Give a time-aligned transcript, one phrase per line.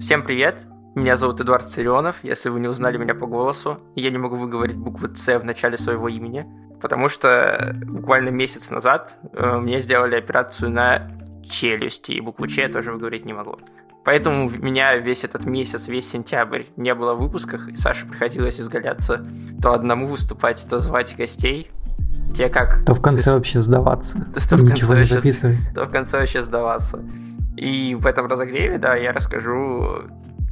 [0.00, 0.66] Всем привет!
[0.96, 3.78] Меня зовут Эдуард Царионов, если вы не узнали меня по голосу.
[3.94, 6.44] Я не могу выговорить букву «Ц» в начале своего имени,
[6.80, 11.08] потому что буквально месяц назад э, мне сделали операцию на
[11.48, 13.56] челюсти, и букву «Ч» я тоже выговорить не могу.
[14.04, 18.60] Поэтому у меня весь этот месяц, весь сентябрь не было в выпусках, и Саше приходилось
[18.60, 19.24] изгаляться
[19.62, 21.70] то одному выступать, то звать гостей.
[22.34, 22.84] Те как...
[22.84, 24.16] То в конце вообще сдаваться.
[24.34, 25.58] То, то, в не записывать.
[25.74, 27.04] То в конце вообще сдаваться.
[27.58, 30.02] И в этом разогреве, да, я расскажу,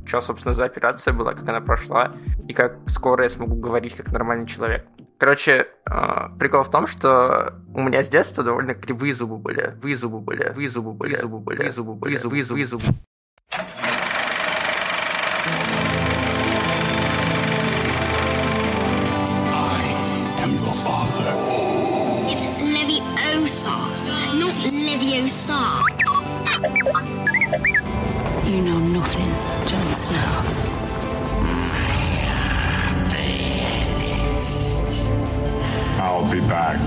[0.04, 2.12] что, собственно, за операция была, как она прошла,
[2.48, 4.84] и как скоро я смогу говорить как нормальный человек.
[5.18, 9.74] Короче, э, прикол в том, что у меня с детства довольно кривые зубы были.
[9.80, 12.84] Вы зубы были, вы зубы были, зубы были, зубы были, зубы, вы зубы.
[29.96, 30.14] Snow.
[35.98, 36.78] I'll be back.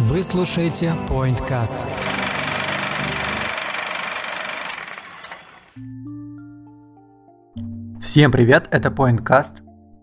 [0.00, 1.88] Вы слушаете PointCast.
[8.02, 9.62] Всем привет, это PointCast.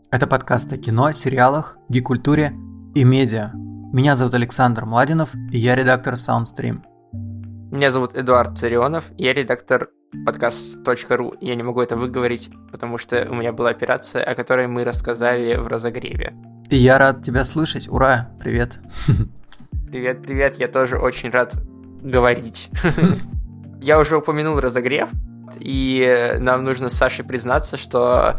[0.10, 2.54] Это подкаст о кино, сериалах, гикультуре
[2.96, 3.52] и медиа.
[3.94, 6.82] Меня зовут Александр Младинов, и я редактор Soundstream.
[7.72, 9.90] Меня зовут Эдуард Царионов, я редактор
[10.26, 11.34] подкаст.ру.
[11.42, 15.56] Я не могу это выговорить, потому что у меня была операция, о которой мы рассказали
[15.56, 16.34] в разогреве.
[16.70, 17.88] И я рад тебя слышать.
[17.88, 18.30] Ура!
[18.40, 18.80] Привет.
[19.88, 20.56] Привет, привет.
[20.56, 21.56] Я тоже очень рад
[22.02, 22.70] говорить.
[23.82, 25.10] Я уже упомянул разогрев,
[25.60, 28.38] и нам нужно с Сашей признаться, что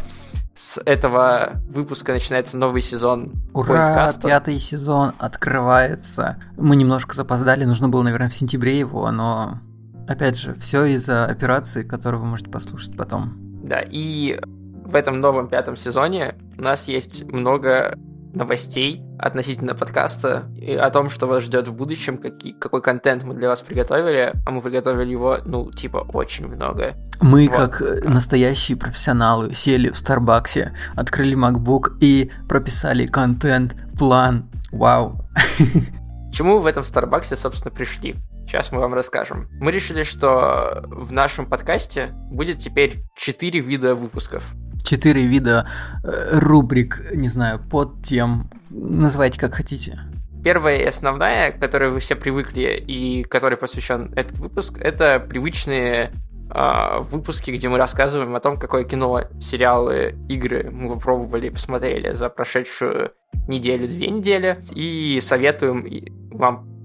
[0.52, 4.28] с этого выпуска начинается новый сезон Ура, подкаста.
[4.28, 6.36] пятый сезон открывается.
[6.58, 9.60] Мы немножко запоздали, нужно было, наверное, в сентябре его, но
[10.08, 13.34] опять же, все из-за операции, которую вы можете послушать потом.
[13.62, 14.40] Да, и
[14.84, 17.94] в этом новом пятом сезоне у нас есть много
[18.32, 23.34] новостей относительно подкаста и о том, что вас ждет в будущем, какие, какой контент мы
[23.34, 26.94] для вас приготовили, а мы приготовили его, ну, типа, очень много.
[27.20, 27.56] Мы, вот.
[27.56, 34.48] как э, настоящие профессионалы, сели в Старбаксе, открыли MacBook и прописали контент, план.
[34.70, 35.24] Вау.
[36.32, 38.14] Чему в этом Старбаксе, собственно, пришли?
[38.48, 39.46] Сейчас мы вам расскажем.
[39.60, 45.68] Мы решили, что в нашем подкасте будет теперь 4 вида выпусков четыре вида
[46.02, 50.00] э, рубрик, не знаю, под тем, называйте как хотите.
[50.42, 56.10] Первая и основная, к которой вы все привыкли и которой посвящен этот выпуск, это привычные
[56.50, 62.12] э, выпуски, где мы рассказываем о том, какое кино, сериалы, игры мы попробовали и посмотрели
[62.12, 63.12] за прошедшую
[63.46, 65.84] неделю, две недели, и советуем
[66.30, 66.77] вам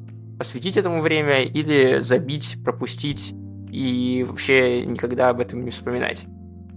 [0.44, 3.34] посвятить этому время или забить, пропустить
[3.72, 6.26] и вообще никогда об этом не вспоминать.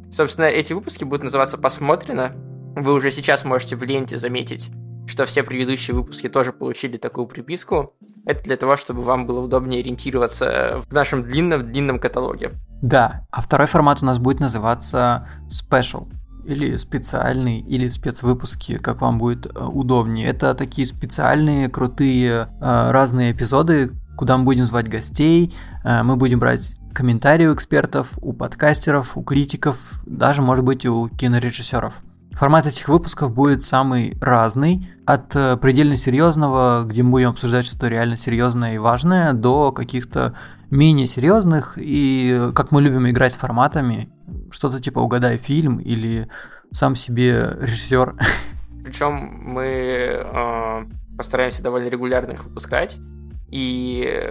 [0.09, 2.31] Собственно, эти выпуски будут называться «Посмотрено».
[2.76, 4.71] Вы уже сейчас можете в ленте заметить,
[5.09, 7.97] что все предыдущие выпуски тоже получили такую приписку.
[8.25, 12.53] Это для того, чтобы вам было удобнее ориентироваться в нашем длинном-длинном каталоге.
[12.81, 16.06] Да, а второй формат у нас будет называться Special
[16.47, 20.29] или специальный, или спецвыпуски, как вам будет э, удобнее.
[20.29, 25.55] Это такие специальные, крутые, э, разные эпизоды, куда мы будем звать гостей,
[25.85, 31.09] э, мы будем брать комментарии у экспертов, у подкастеров, у критиков, даже, может быть, у
[31.09, 31.95] кинорежиссеров.
[32.33, 35.29] Формат этих выпусков будет самый разный, от
[35.61, 40.35] предельно серьезного, где мы будем обсуждать что-то реально серьезное и важное, до каких-то
[40.71, 44.11] менее серьезных и, как мы любим играть с форматами,
[44.51, 46.29] что-то типа «Угадай фильм» или
[46.73, 48.15] «Сам себе режиссер».
[48.84, 49.12] Причем
[49.43, 50.84] мы э,
[51.17, 52.99] постараемся довольно регулярно их выпускать.
[53.49, 54.23] И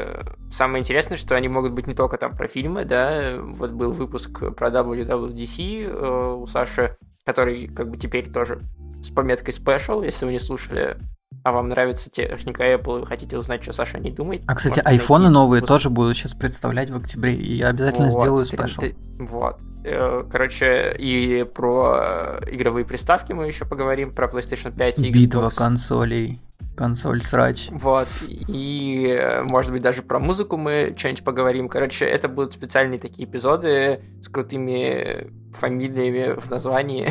[0.49, 4.55] самое интересное, что они могут быть не только там про фильмы, да, вот был выпуск
[4.55, 8.59] про WWDC э, у Саши, который как бы теперь тоже
[9.05, 10.97] с пометкой Special, если вы не слушали,
[11.43, 14.41] а вам нравится техника Apple, и вы хотите узнать, что Саша не думает.
[14.47, 15.73] А, кстати, айфоны новые выпуск.
[15.73, 18.95] тоже будут сейчас представлять в октябре, и я обязательно вот, сделаю Special.
[19.19, 19.59] Вот.
[19.83, 25.11] Э, короче, и про игровые приставки мы еще поговорим, про PlayStation 5 и Xbox.
[25.11, 26.41] Битва консолей
[26.75, 27.69] консоль срач.
[27.71, 31.69] Вот, и, может быть, даже про музыку мы что-нибудь поговорим.
[31.69, 37.09] Короче, это будут специальные такие эпизоды с крутыми фамилиями в названии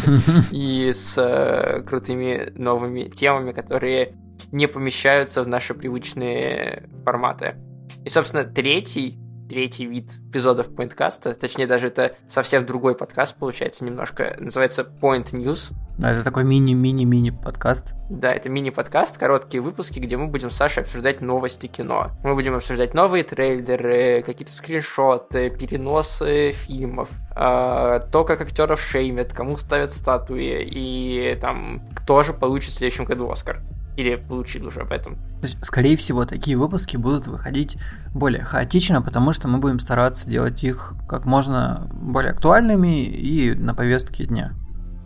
[0.50, 4.12] и с э, крутыми новыми темами, которые
[4.52, 7.56] не помещаются в наши привычные форматы.
[8.04, 11.34] И, собственно, третий третий вид эпизодов Pointcast.
[11.34, 14.36] Точнее, даже это совсем другой подкаст получается немножко.
[14.38, 15.72] Называется Point News.
[15.98, 17.94] Это такой мини-мини-мини подкаст.
[18.10, 22.10] Да, это мини-подкаст, короткие выпуски, где мы будем с Сашей обсуждать новости кино.
[22.22, 29.56] Мы будем обсуждать новые трейлеры, какие-то скриншоты, переносы фильмов, э, то, как актеров шеймят, кому
[29.56, 33.62] ставят статуи, и там, кто же получит в следующем году Оскар.
[33.96, 35.18] Или получил уже в этом.
[35.62, 37.76] Скорее всего, такие выпуски будут выходить
[38.14, 43.74] более хаотично, потому что мы будем стараться делать их как можно более актуальными и на
[43.74, 44.52] повестке дня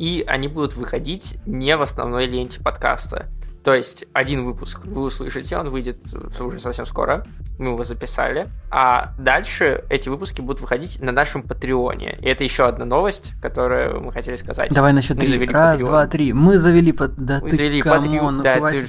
[0.00, 3.26] и они будут выходить не в основной ленте подкаста.
[3.64, 6.02] То есть один выпуск вы услышите, он выйдет
[6.40, 7.26] уже совсем скоро,
[7.58, 12.18] мы его записали, а дальше эти выпуски будут выходить на нашем Патреоне.
[12.22, 14.70] И это еще одна новость, которую мы хотели сказать.
[14.70, 15.46] Давай насчет три.
[15.46, 15.84] Раз, Patreon.
[15.84, 16.32] два, три.
[16.32, 17.14] Мы завели под...
[17.16, 18.38] Да мы завели Патреон.
[18.38, 18.86] Ну, да, ты...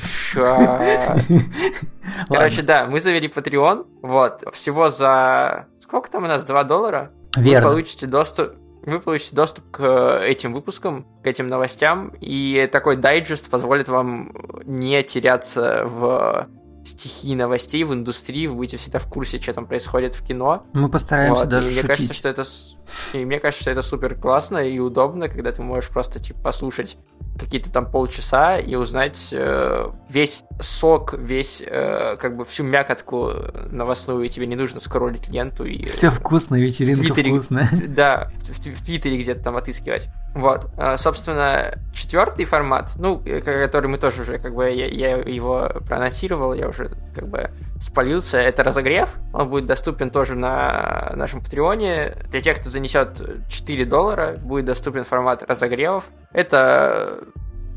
[2.29, 3.85] Короче, да, мы завели Patreon.
[4.01, 5.65] Вот, всего за...
[5.79, 6.45] Сколько там у нас?
[6.45, 7.11] 2 доллара?
[7.35, 7.67] Верно.
[7.67, 8.53] Вы получите доступ
[8.85, 14.33] вы получите доступ к э, этим выпускам, к этим новостям, и такой дайджест позволит вам
[14.65, 16.47] не теряться в
[16.83, 20.63] стихии новостей в индустрии, вы будете всегда в курсе, что там происходит в кино.
[20.73, 21.49] Мы постараемся вот.
[21.49, 22.43] даже и мне кажется, что это
[23.13, 26.97] и мне кажется, что это супер классно и удобно, когда ты можешь просто типа послушать
[27.45, 33.31] какие-то там полчаса и узнать э, весь сок, весь, э, как бы всю мякотку
[33.69, 35.63] новостную, и тебе не нужно скроллить ленту.
[35.63, 37.69] И, Все вкусно, вечеринка в Твиттере, вкусная.
[37.87, 40.07] Да, в, в, в Твиттере где-то там отыскивать.
[40.33, 45.17] Вот, э, собственно, четвертый формат, ну, э, который мы тоже уже, как бы, я, я
[45.17, 51.41] его проанонсировал, я уже, как бы, спалился, это разогрев, он будет доступен тоже на нашем
[51.41, 52.15] Патреоне.
[52.29, 56.05] Для тех, кто занесет 4 доллара, будет доступен формат разогревов.
[56.33, 57.19] Это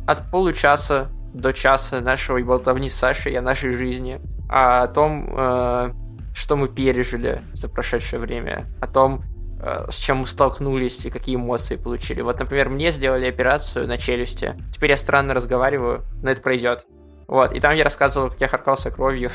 [0.07, 5.91] от получаса до часа нашего болтовни с Сашей и о нашей жизни, о том, э,
[6.35, 9.25] что мы пережили за прошедшее время, о том,
[9.67, 12.21] Э, с чем мы столкнулись и какие эмоции получили.
[12.21, 14.55] Вот, например, мне сделали операцию на челюсти.
[14.71, 16.87] Теперь я странно разговариваю, но это пройдет.
[17.27, 19.31] Вот, и там я рассказывал, как я харкался кровью,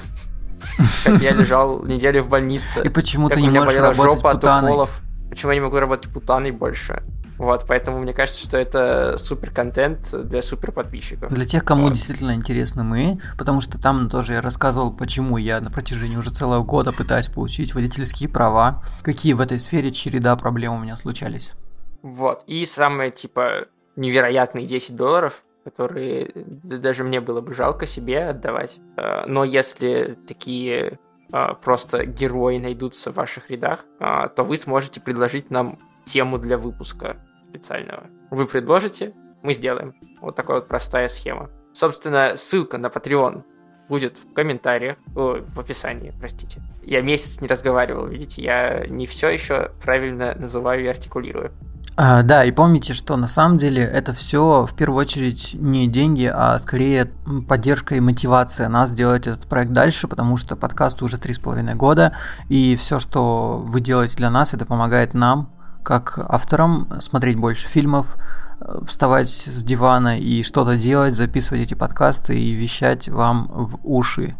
[1.03, 2.81] как я лежал неделю в больнице.
[2.83, 5.01] И почему ты не можешь работать жопа от уколов.
[5.31, 7.01] Почему я не могу работать путаной больше.
[7.39, 11.33] Вот, поэтому мне кажется, что это супер контент для супер подписчиков.
[11.33, 11.93] Для тех, кому вот.
[11.93, 16.65] действительно интересны мы, потому что там тоже я рассказывал, почему я на протяжении уже целого
[16.65, 21.53] года пытаюсь получить водительские права, какие в этой сфере череда проблем у меня случались.
[22.01, 28.79] Вот, и самые, типа, невероятные 10 долларов, которые даже мне было бы жалко себе отдавать.
[28.97, 30.99] Э, но если такие
[31.31, 36.57] э, просто герои найдутся в ваших рядах, э, то вы сможете предложить нам тему для
[36.57, 37.15] выпуска
[37.49, 38.03] специального.
[38.31, 39.95] Вы предложите, мы сделаем.
[40.21, 41.49] Вот такая вот простая схема.
[41.73, 43.43] Собственно, ссылка на Patreon
[43.87, 46.61] будет в комментариях, о, в описании, простите.
[46.83, 51.51] Я месяц не разговаривал, видите, я не все еще правильно называю и артикулирую.
[52.01, 56.31] А, да, и помните, что на самом деле это все в первую очередь не деньги,
[56.33, 57.11] а скорее
[57.47, 61.75] поддержка и мотивация нас делать этот проект дальше, потому что подкасту уже три с половиной
[61.75, 62.15] года,
[62.47, 65.51] и все, что вы делаете для нас, это помогает нам
[65.83, 68.17] как авторам смотреть больше фильмов,
[68.61, 74.35] э, вставать с дивана и что-то делать, записывать эти подкасты и вещать вам в уши.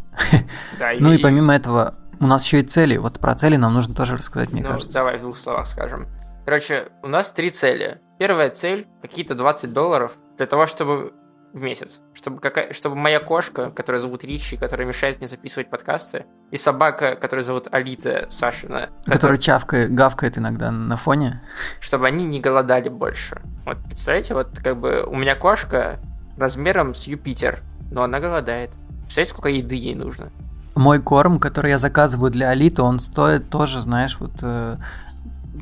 [0.80, 1.18] Да, ну и...
[1.18, 2.98] и помимо этого, у нас еще и цели.
[2.98, 4.94] Вот про цели нам нужно тоже рассказать, мне ну, кажется.
[4.94, 6.08] Давай в двух словах скажем.
[6.46, 8.02] Короче, у нас три цели.
[8.18, 11.14] Первая цель какие-то 20 долларов для того, чтобы
[11.54, 12.02] в месяц.
[12.14, 17.16] Чтобы, какая, чтобы моя кошка, которая зовут Ричи, которая мешает мне записывать подкасты, и собака,
[17.16, 18.90] которая зовут Алита Сашина.
[19.00, 19.38] Которая который...
[19.40, 21.42] чавкает, гавкает иногда на фоне.
[21.80, 23.42] Чтобы они не голодали больше.
[23.66, 26.00] Вот представляете, вот как бы у меня кошка
[26.38, 27.60] размером с Юпитер,
[27.92, 28.72] но она голодает.
[29.04, 30.32] Представляете, сколько еды ей нужно?
[30.76, 34.78] Мой корм, который я заказываю для Алиты, он стоит тоже, знаешь, вот э,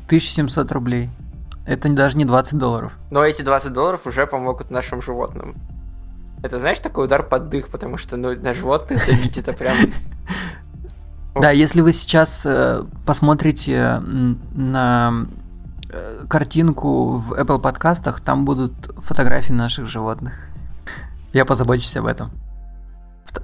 [0.06, 1.10] 1700 рублей.
[1.66, 2.92] Это даже не 20 долларов.
[3.10, 5.56] Но эти 20 долларов уже помогут нашим животным.
[6.42, 9.76] Это, знаешь, такой удар под дых, потому что ну, на животных давить это прям...
[11.34, 15.26] Да, если вы сейчас э, посмотрите на
[15.88, 20.48] э, картинку в Apple подкастах, там будут фотографии наших животных.
[21.32, 22.30] Я позабочусь об этом.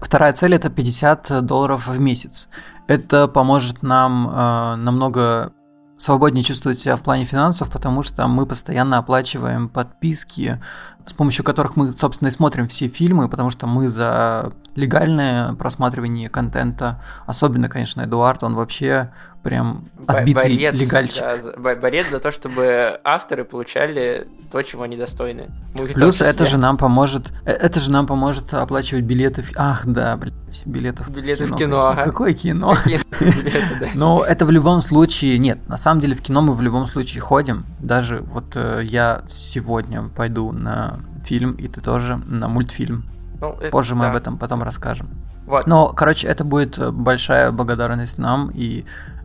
[0.00, 2.48] Вторая цель это 50 долларов в месяц.
[2.88, 5.52] Это поможет нам э, намного
[5.96, 10.60] свободнее чувствовать себя в плане финансов, потому что мы постоянно оплачиваем подписки
[11.06, 16.28] с помощью которых мы, собственно, и смотрим все фильмы, потому что мы за легальное просматривание
[16.28, 17.00] контента.
[17.26, 19.10] Особенно, конечно, Эдуард, он вообще
[19.44, 21.22] прям отбитый борец, легальщик.
[21.22, 25.50] Да, борец за то, чтобы авторы получали то, чего они достойны.
[25.74, 29.42] Мы Плюс это же нам поможет, э, это же нам поможет оплачивать билеты.
[29.42, 29.52] В...
[29.56, 30.32] Ах, да, блядь,
[30.64, 31.10] билетов.
[31.10, 31.56] Билеты в кино.
[31.56, 32.04] В кино ага.
[32.04, 32.76] Какое кино?
[33.94, 35.58] Но это в любом случае нет.
[35.68, 37.66] На самом деле в кино мы в любом случае ходим.
[37.80, 43.04] Даже вот э, я сегодня пойду на фильм, и ты тоже на мультфильм.
[43.44, 45.10] Ну, Позже мы об этом потом расскажем.
[45.46, 45.66] Вот.
[45.66, 48.84] Но, короче, это будет большая благодарность нам и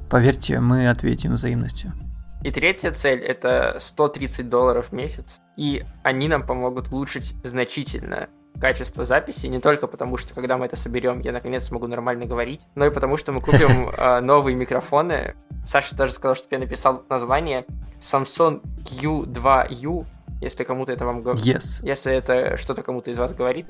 [0.10, 1.94] Поверьте, мы ответим взаимностью.
[2.44, 8.28] И третья цель– это 130 долларов в месяц, и они нам помогут улучшить значительно
[8.60, 12.62] качество записи, не только потому, что когда мы это соберем, я наконец смогу нормально говорить,
[12.76, 15.36] но и потому, что мы купим э, новые микрофоны.
[15.64, 17.66] Саша даже сказал, что я написал название
[18.00, 20.06] Samsung Q2U,
[20.42, 21.46] если кому-то это вам говорит.
[21.46, 21.86] Yes.
[21.86, 23.68] Если это что-то кому-то из вас говорит.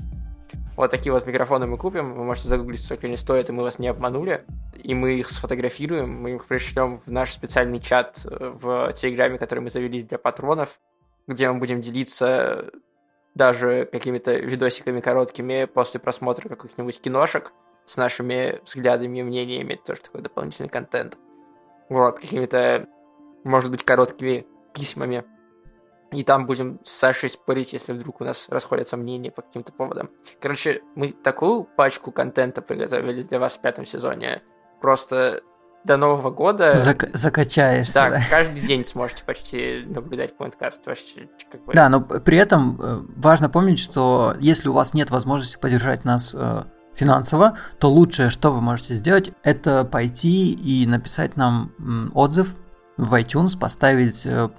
[0.79, 3.79] Вот такие вот микрофоны мы купим, вы можете загуглить, сколько они стоят, и мы вас
[3.79, 4.45] не обманули.
[4.81, 9.59] И мы их сфотографируем, мы их пришлем в наш специальный чат э, в Телеграме, который
[9.59, 10.79] мы завели для патронов,
[11.27, 12.71] где мы будем делиться
[13.35, 17.51] даже какими-то видосиками короткими после просмотра каких-нибудь киношек
[17.83, 21.17] с нашими взглядами и мнениями, тоже такой дополнительный контент.
[21.89, 22.87] Вот, какими-то,
[23.43, 25.25] может быть, короткими письмами
[26.11, 30.09] и там будем с Сашей спорить, если вдруг у нас расходятся мнения по каким-то поводам.
[30.41, 34.41] Короче, мы такую пачку контента приготовили для вас в пятом сезоне.
[34.81, 35.41] Просто
[35.83, 36.75] до Нового года...
[36.75, 37.93] Зак- закачаешься.
[37.93, 40.33] Да, да, каждый день сможете почти наблюдать.
[40.37, 41.73] Как бы...
[41.73, 46.35] Да, но при этом э, важно помнить, что если у вас нет возможности поддержать нас
[46.35, 46.63] э,
[46.95, 52.55] финансово, то лучшее, что вы можете сделать, это пойти и написать нам отзыв
[52.99, 54.49] в iTunes поставить э,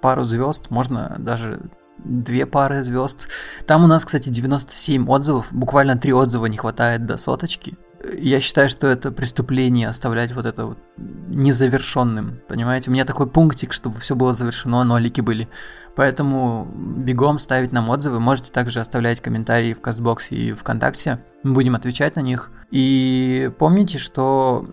[0.00, 1.60] пару звезд, можно даже
[1.98, 3.28] две пары звезд.
[3.66, 7.78] Там у нас, кстати, 97 отзывов, буквально три отзыва не хватает до соточки.
[8.18, 12.90] Я считаю, что это преступление оставлять вот это вот незавершенным, понимаете?
[12.90, 15.48] У меня такой пунктик, чтобы все было завершено, нолики были.
[15.94, 18.18] Поэтому бегом ставить нам отзывы.
[18.18, 21.24] Можете также оставлять комментарии в Кастбоксе и ВКонтакте.
[21.44, 22.50] Мы будем отвечать на них.
[22.70, 24.68] И помните, что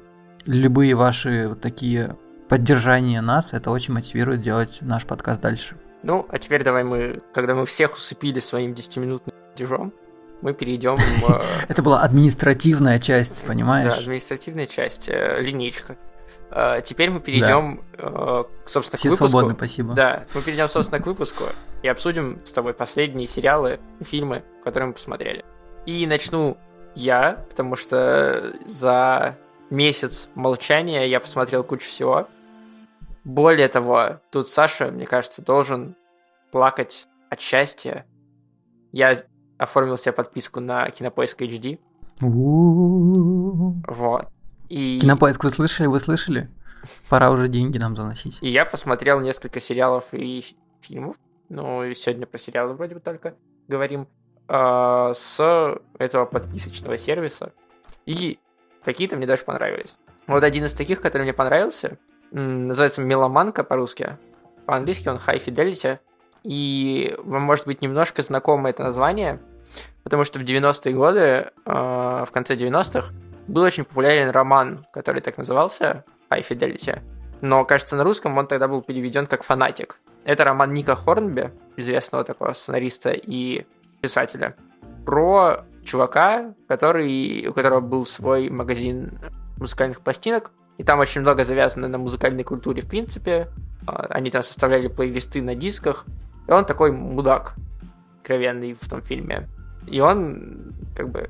[0.45, 2.17] любые ваши вот такие
[2.51, 5.77] поддержание нас, это очень мотивирует делать наш подкаст дальше.
[6.03, 9.93] Ну, а теперь давай мы, когда мы всех усыпили своим 10-минутным дежом,
[10.41, 10.97] мы перейдем...
[11.69, 13.93] Это была административная часть, понимаешь?
[13.93, 15.95] Да, административная часть, э, линейка.
[16.49, 19.29] Э, теперь мы перейдем, э, собственно, к выпуску.
[19.29, 19.93] свободны, спасибо.
[19.93, 21.45] Да, мы перейдем, собственно, к выпуску
[21.83, 25.45] и обсудим с тобой последние сериалы, фильмы, которые мы посмотрели.
[25.85, 26.57] И начну
[26.95, 29.37] я, потому что за
[29.69, 32.27] месяц молчания я посмотрел кучу всего.
[33.23, 35.95] Более того, тут Саша, мне кажется, должен
[36.51, 38.05] плакать от счастья.
[38.91, 39.15] Я
[39.57, 41.79] оформил себе подписку на Кинопоиск HD.
[42.19, 44.27] Вот.
[44.69, 44.99] И...
[44.99, 45.87] Кинопоиск, вы слышали?
[45.87, 46.49] Вы слышали?
[47.09, 48.39] Пора уже деньги нам заносить.
[48.41, 50.43] И я посмотрел несколько сериалов и
[50.81, 51.15] фильмов.
[51.49, 53.35] Ну, и сегодня про сериалы вроде бы только
[53.67, 54.07] говорим.
[54.47, 57.53] Э, с этого подписочного сервиса.
[58.05, 58.39] И
[58.83, 59.95] какие-то мне даже понравились.
[60.27, 61.97] Вот один из таких, который мне понравился,
[62.31, 64.17] называется «Меломанка» по-русски.
[64.65, 65.99] По-английски он «High Fidelity».
[66.43, 69.39] И вам может быть немножко знакомо это название,
[70.03, 73.13] потому что в 90-е годы, э, в конце 90-х,
[73.47, 76.99] был очень популярен роман, который так назывался «High Fidelity».
[77.41, 79.99] Но, кажется, на русском он тогда был переведен как «Фанатик».
[80.23, 83.65] Это роман Ника Хорнби, известного такого сценариста и
[83.99, 84.55] писателя,
[85.05, 89.19] про чувака, который, у которого был свой магазин
[89.57, 93.49] музыкальных пластинок, и там очень много завязано на музыкальной культуре в принципе.
[93.85, 96.05] А, они там составляли плейлисты на дисках.
[96.47, 97.53] И он такой мудак,
[98.17, 99.47] откровенный в том фильме.
[99.85, 101.29] И он как бы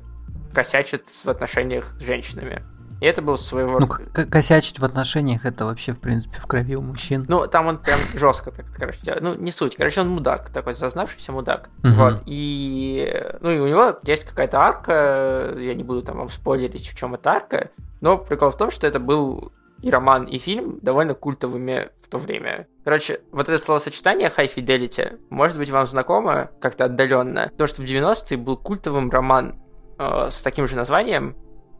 [0.54, 2.62] косячит в отношениях с женщинами.
[3.02, 3.78] И это был своего...
[3.78, 3.88] Ну,
[4.30, 7.26] косячить в отношениях, это вообще, в принципе, в крови у мужчин.
[7.28, 9.22] Ну, там он прям жестко так, короче, делает.
[9.22, 9.76] Ну, не суть.
[9.76, 11.68] Короче, он мудак, такой зазнавшийся мудак.
[11.84, 11.92] Угу.
[11.92, 12.22] Вот.
[12.24, 13.36] И...
[13.40, 17.14] Ну, и у него есть какая-то арка, я не буду там вам спойлерить, в чем
[17.14, 17.70] эта арка,
[18.02, 22.18] но прикол в том, что это был и роман, и фильм довольно культовыми в то
[22.18, 22.66] время.
[22.84, 27.50] Короче, вот это словосочетание High Fidelity может быть вам знакомо как-то отдаленно.
[27.56, 29.60] То, что в 90-е был культовым роман
[29.98, 31.36] э, с таким же названием,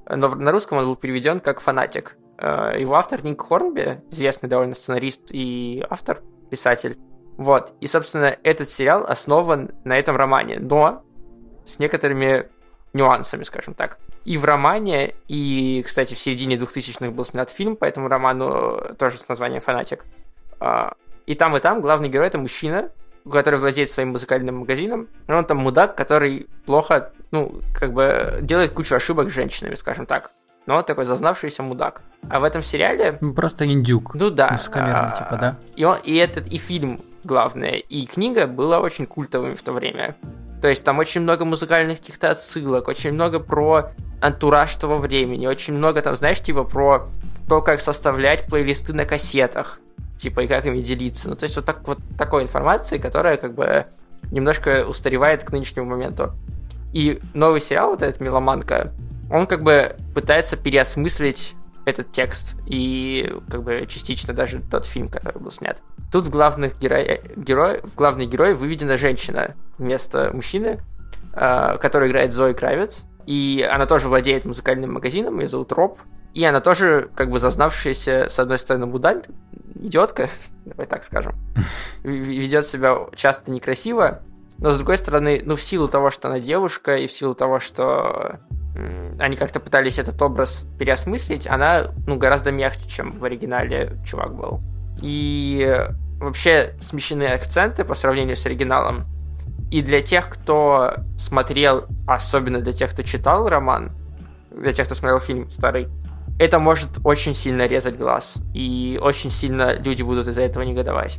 [0.09, 2.17] но на русском он был переведен как «Фанатик».
[2.39, 6.97] Э, его автор Ник Хорнби, известный довольно сценарист и автор, писатель.
[7.37, 11.05] Вот, и, собственно, этот сериал основан на этом романе, но
[11.65, 12.49] с некоторыми
[12.93, 17.85] нюансами, скажем так и в романе, и, кстати, в середине 2000-х был снят фильм по
[17.85, 20.05] этому роману, тоже с названием «Фанатик».
[20.61, 20.95] А,
[21.27, 22.91] и там, и там главный герой— это мужчина,
[23.31, 25.09] который владеет своим музыкальным магазином.
[25.29, 30.33] Он там мудак, который плохо, ну, как бы делает кучу ошибок с женщинами, скажем так.
[30.67, 32.03] Но он такой зазнавшийся мудак.
[32.31, 33.15] А в этом сериале...
[33.35, 34.15] Просто индюк.
[34.15, 34.51] Ну да.
[34.53, 35.59] Высокомерный, типа, да?
[35.75, 40.17] И, он, и этот, и фильм, главное, и книга была очень культовым в то время.
[40.63, 43.91] То есть там очень много музыкальных каких-то отсылок, очень много про
[44.21, 47.09] антураж того времени, очень много там, знаешь, типа про
[47.49, 49.81] то, как составлять плейлисты на кассетах,
[50.17, 51.29] типа, и как ими делиться.
[51.29, 53.87] Ну, то есть вот, так, вот такой информации, которая как бы
[54.31, 56.33] немножко устаревает к нынешнему моменту.
[56.93, 58.93] И новый сериал, вот этот «Меломанка»,
[59.33, 65.41] он как бы пытается переосмыслить этот текст и как бы частично даже тот фильм, который
[65.41, 65.83] был снят.
[66.11, 67.19] Тут в главных геро...
[67.37, 67.81] герой...
[67.83, 70.81] в главный герой выведена женщина вместо мужчины,
[71.33, 73.05] э, который играет Зои Кравец.
[73.27, 75.99] И она тоже владеет музыкальным магазином, ее зовут Роб.
[76.35, 79.23] И она тоже, как бы зазнавшаяся, с одной стороны, мудаль,
[79.75, 80.29] идиотка,
[80.65, 81.35] давай так скажем,
[82.03, 84.23] ведет себя часто некрасиво,
[84.59, 87.59] но с другой стороны, ну, в силу того, что она девушка, и в силу того,
[87.59, 88.39] что
[89.19, 94.61] они как-то пытались этот образ переосмыслить, она, ну, гораздо мягче, чем в оригинале чувак был.
[95.01, 95.87] И
[96.19, 99.05] вообще смещены акценты по сравнению с оригиналом.
[99.71, 103.93] И для тех, кто смотрел, особенно для тех, кто читал роман,
[104.51, 105.89] для тех, кто смотрел фильм старый,
[106.39, 108.37] это может очень сильно резать глаз.
[108.55, 111.19] И очень сильно люди будут из-за этого негодовать.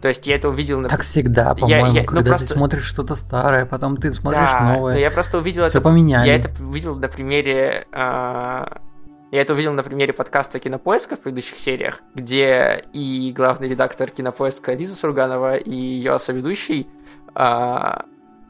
[0.00, 0.80] То есть я это увидел...
[0.80, 0.88] На...
[0.88, 2.48] Так всегда, по-моему, я, я, когда ну, просто...
[2.48, 4.98] ты смотришь что-то старое, потом ты смотришь да, новое.
[4.98, 5.88] я просто увидел Все это...
[5.88, 6.26] поменяли.
[6.26, 7.86] Я это увидел на примере...
[7.92, 8.66] Э...
[9.32, 14.74] Я это увидел на примере подкаста Кинопоиска в предыдущих сериях, где и главный редактор Кинопоиска
[14.74, 16.86] Лиза Сурганова, и ее соведущий
[17.34, 18.00] э...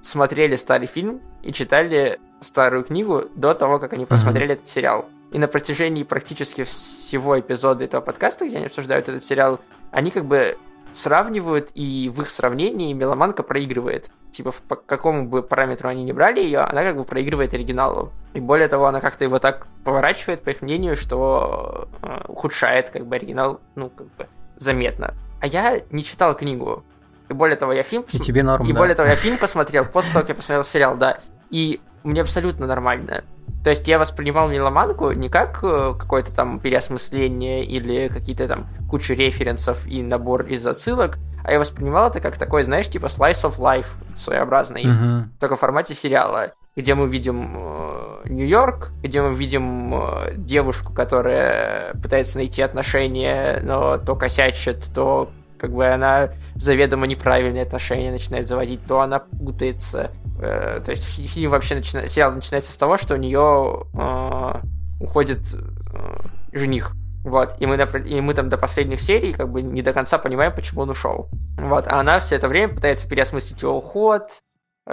[0.02, 4.54] смотрели старый фильм и читали старую книгу до того, как они посмотрели mm-hmm.
[4.54, 5.08] этот сериал.
[5.32, 9.60] И на протяжении практически всего эпизода этого подкаста, где они обсуждают этот сериал,
[9.90, 10.56] они как бы
[10.96, 14.10] сравнивают, и в их сравнении меломанка проигрывает.
[14.30, 18.12] Типа, по какому бы параметру они не брали ее, она как бы проигрывает оригиналу.
[18.34, 23.06] И более того, она как-то его так поворачивает, по их мнению, что э, ухудшает как
[23.06, 24.26] бы оригинал, ну, как бы
[24.56, 25.14] заметно.
[25.40, 26.82] А я не читал книгу.
[27.28, 28.04] И более того, я фильм...
[28.12, 28.78] И тебе норм, И да.
[28.78, 31.18] более того, я фильм посмотрел после того, как я посмотрел сериал, да.
[31.50, 33.24] И мне абсолютно нормально.
[33.64, 39.14] То есть я воспринимал меломанку не как э, какое-то там переосмысление или какие-то там кучу
[39.14, 43.58] референсов и набор из отсылок, а я воспринимал это как такой, знаешь, типа slice of
[43.58, 45.24] life своеобразный, uh-huh.
[45.40, 51.92] только в формате сериала, где мы видим э, Нью-Йорк, где мы видим э, девушку, которая
[51.94, 58.84] пытается найти отношения, но то косячит, то как бы она заведомо неправильные отношения начинает заводить,
[58.86, 60.10] то она путается.
[60.40, 64.60] Э, то есть фильм вообще начинает, сериал начинается с того, что у нее э,
[65.00, 66.20] уходит э,
[66.52, 66.92] жених.
[67.24, 70.52] Вот, и мы, и мы там до последних серий как бы не до конца понимаем,
[70.54, 71.28] почему он ушел.
[71.58, 74.40] Вот, а она все это время пытается переосмыслить его уход,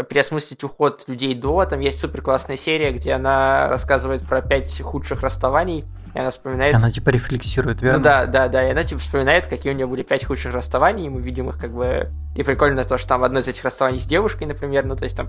[0.10, 1.65] переосмыслить уход людей до.
[1.65, 6.75] Там есть супер классная серия, где она рассказывает про пять худших расставаний, и она вспоминает...
[6.75, 7.99] Она типа рефлексирует, верно?
[7.99, 8.67] Ну да, да, да.
[8.67, 11.60] И она типа вспоминает, какие у нее были пять худших расставаний, и мы видим их
[11.60, 12.10] как бы...
[12.36, 15.15] И прикольно то, что там одно из этих расставаний с девушкой, например, ну то есть
[15.15, 15.27] там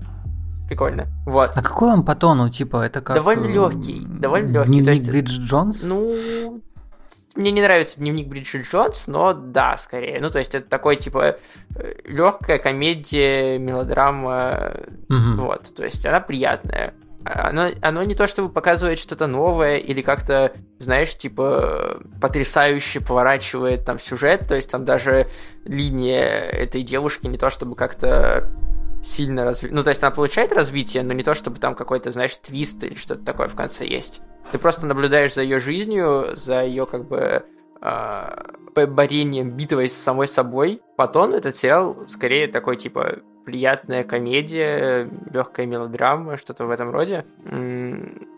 [0.67, 1.07] прикольно.
[1.25, 1.51] Вот.
[1.55, 3.15] А какой он по тону, типа, это как...
[3.15, 4.71] Довольно легкий, довольно легкий.
[4.71, 5.09] Дневник есть...
[5.09, 5.83] Бриджит Джонс?
[5.83, 6.54] Ну,
[7.35, 10.19] мне не нравится дневник Бриджит Джонс, но да, скорее.
[10.19, 11.37] Ну, то есть это такой, типа,
[11.75, 14.73] э, легкая комедия, мелодрама.
[15.09, 15.45] Угу.
[15.45, 16.93] Вот, то есть она приятная
[17.25, 23.97] оно, оно не то чтобы показывает что-то новое или как-то, знаешь, типа потрясающе поворачивает там
[23.97, 25.27] сюжет, то есть там даже
[25.63, 28.47] линия этой девушки не то чтобы как-то
[29.05, 29.69] сильно разви...
[29.71, 32.95] Ну, то есть она получает развитие, но не то чтобы там какой-то, знаешь, твист или
[32.95, 34.21] что-то такое в конце есть.
[34.51, 37.45] Ты просто наблюдаешь за ее жизнью, за ее как бы
[37.81, 40.79] э, борением, битвой с самой собой.
[40.97, 47.25] Потом этот сериал скорее такой, типа, приятная комедия, легкая мелодрама, что-то в этом роде.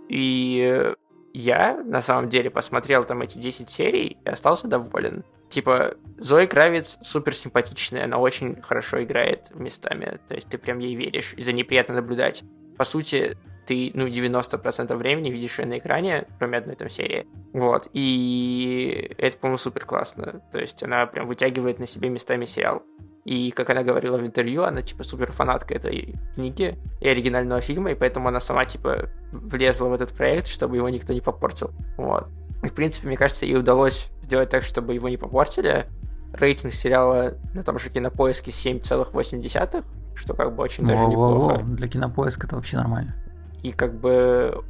[0.09, 0.93] И
[1.33, 5.23] я, на самом деле, посмотрел там эти 10 серий и остался доволен.
[5.49, 10.95] Типа, Зои Кравец супер симпатичная, она очень хорошо играет местами, то есть ты прям ей
[10.95, 12.43] веришь, и за ней приятно наблюдать.
[12.77, 17.27] По сути, ты, ну, 90% времени видишь ее на экране, кроме одной там серии.
[17.53, 20.41] Вот, и это, по-моему, супер классно.
[20.51, 22.83] То есть она прям вытягивает на себе местами сериал.
[23.25, 27.91] И, как она говорила в интервью, она, типа, супер фанатка этой книги и оригинального фильма,
[27.91, 31.71] и поэтому она сама, типа, влезла в этот проект, чтобы его никто не попортил.
[31.97, 32.29] Вот.
[32.63, 35.85] И, в принципе, мне кажется, ей удалось сделать так, чтобы его не попортили.
[36.33, 41.63] Рейтинг сериала на том же кинопоиске 7,8, что как бы очень даже неплохо.
[41.63, 43.15] Для кинопоиска это вообще нормально.
[43.63, 44.63] И как бы,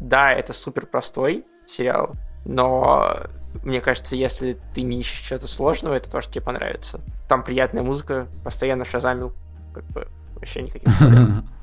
[0.00, 3.16] да, это супер простой сериал, но
[3.62, 7.00] мне кажется, если ты не ищешь чего-то сложного, это тоже тебе понравится.
[7.28, 9.32] Там приятная музыка, постоянно шазамил,
[9.74, 11.48] как бы вообще никаких проблем.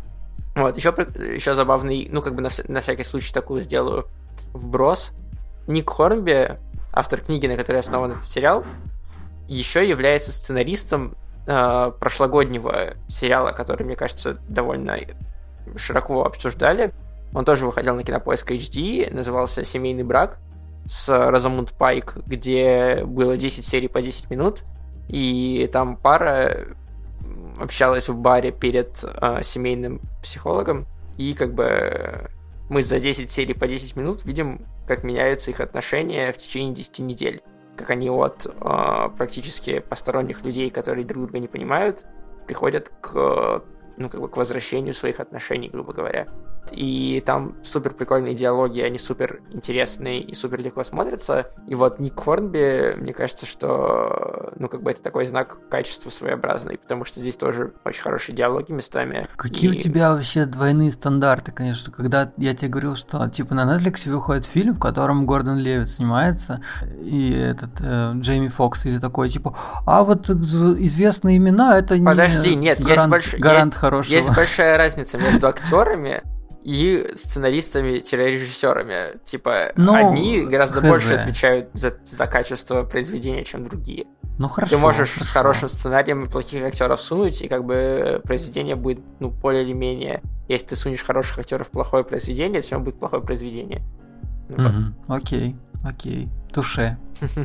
[0.55, 0.95] Вот, еще,
[1.33, 4.07] еще забавный, ну, как бы на, на всякий случай такую сделаю
[4.53, 5.11] вброс.
[5.67, 6.57] Ник Хорнби,
[6.91, 8.63] автор книги, на которой основан этот сериал,
[9.47, 11.15] еще является сценаристом
[11.47, 14.97] э, прошлогоднего сериала, который, мне кажется, довольно
[15.75, 16.91] широко обсуждали.
[17.33, 20.37] Он тоже выходил на Кинопоиск HD, назывался «Семейный брак»
[20.85, 24.63] с Розамунд Пайк, где было 10 серий по 10 минут,
[25.07, 26.67] и там пара
[27.59, 30.85] общалась в баре перед э, семейным психологом,
[31.17, 32.29] и как бы
[32.69, 36.99] мы за 10 серий по 10 минут видим, как меняются их отношения в течение 10
[36.99, 37.41] недель.
[37.77, 42.05] Как они от э, практически посторонних людей, которые друг друга не понимают,
[42.47, 43.63] приходят к,
[43.97, 46.27] ну, как бы к возвращению своих отношений, грубо говоря
[46.71, 51.47] и там супер прикольные диалоги, они супер интересные и супер легко смотрятся.
[51.67, 56.77] И вот Ник Хорнби, мне кажется, что, ну, как бы это такой знак качества своеобразный,
[56.77, 59.27] потому что здесь тоже очень хорошие диалоги местами.
[59.35, 59.77] Какие и...
[59.77, 64.45] у тебя вообще двойные стандарты, конечно, когда я тебе говорил, что, типа, на Netflix выходит
[64.45, 66.61] фильм, в котором Гордон Левит снимается,
[67.01, 72.55] и этот э, Джейми Фокс, и ты такой, типа, а вот известные имена, это Подожди,
[72.55, 73.41] не нет, гарант, есть, больш...
[73.41, 74.15] гарант есть, хорошего.
[74.15, 76.23] есть большая разница между актерами
[76.65, 79.19] и сценаристами-режиссерами.
[79.23, 80.87] Типа, ну, одни гораздо хз.
[80.87, 84.07] больше отвечают за, за качество произведения, чем другие.
[84.39, 84.75] Ну хорошо.
[84.75, 85.23] Ты можешь хорошо.
[85.23, 89.73] с хорошим сценарием и плохих актеров сунуть, и как бы произведение будет, ну, более или
[89.73, 90.23] менее.
[90.47, 93.83] Если ты сунешь хороших актеров в плохое произведение, все равно будет плохое произведение.
[94.49, 94.95] Ну, угу.
[95.07, 95.19] вот.
[95.19, 96.29] Окей, окей.
[96.51, 96.97] Туше.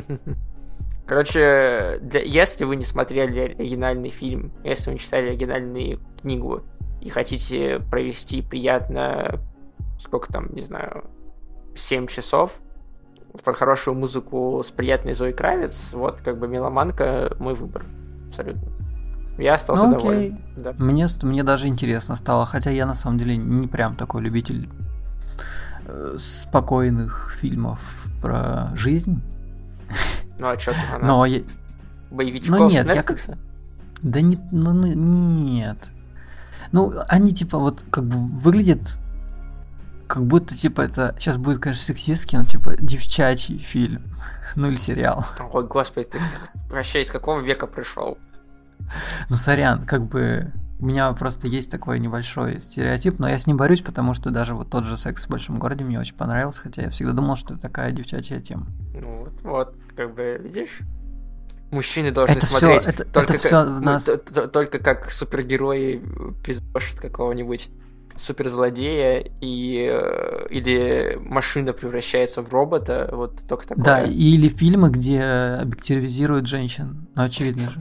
[1.05, 6.63] Короче, для, если вы не смотрели оригинальный фильм, если вы не читали оригинальную книгу,
[7.01, 9.39] и хотите провести приятно,
[9.99, 11.05] сколько там, не знаю,
[11.75, 12.59] 7 часов
[13.43, 17.83] под хорошую музыку с приятной Зоей Кравец, вот как бы меломанка мой выбор.
[18.27, 18.71] Абсолютно.
[19.37, 20.39] Я остался ну, доволен.
[20.57, 20.73] Да.
[20.77, 24.69] Мне, мне даже интересно стало, хотя я на самом деле не прям такой любитель
[25.85, 27.79] э, спокойных фильмов
[28.21, 29.21] про жизнь.
[30.39, 31.41] Ну а что ты Но я...
[32.11, 33.29] Боевичков ну, нет, с Netflix?
[33.29, 33.37] Я...
[34.01, 35.91] Да не, ну, ну, нет.
[36.71, 38.99] Ну, они типа вот как бы выглядят
[40.11, 44.01] как будто, типа, это сейчас будет, конечно, сексистский, но, типа, девчачий фильм.
[44.57, 45.25] Ну, или сериал.
[45.53, 46.19] Ой, господи, ты
[46.69, 48.17] вообще из какого века пришел?
[49.29, 53.55] Ну, сорян, как бы у меня просто есть такой небольшой стереотип, но я с ним
[53.55, 56.81] борюсь, потому что даже вот тот же секс в большом городе мне очень понравился, хотя
[56.81, 58.65] я всегда думал, что это такая девчачья тема.
[58.99, 60.79] Ну вот, вот, как бы, видишь?
[61.71, 64.09] Мужчины должны это смотреть всё, это, только, это как, нас...
[64.51, 66.01] только как супергерои
[66.43, 67.69] пиздошат какого-нибудь
[68.17, 73.83] суперзлодея и э, или машина превращается в робота, вот только такое.
[73.83, 77.79] Да, или фильмы, где объективизируют женщин, ну очевидно же.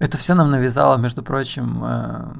[0.00, 2.34] Это все нам навязало, между прочим, э,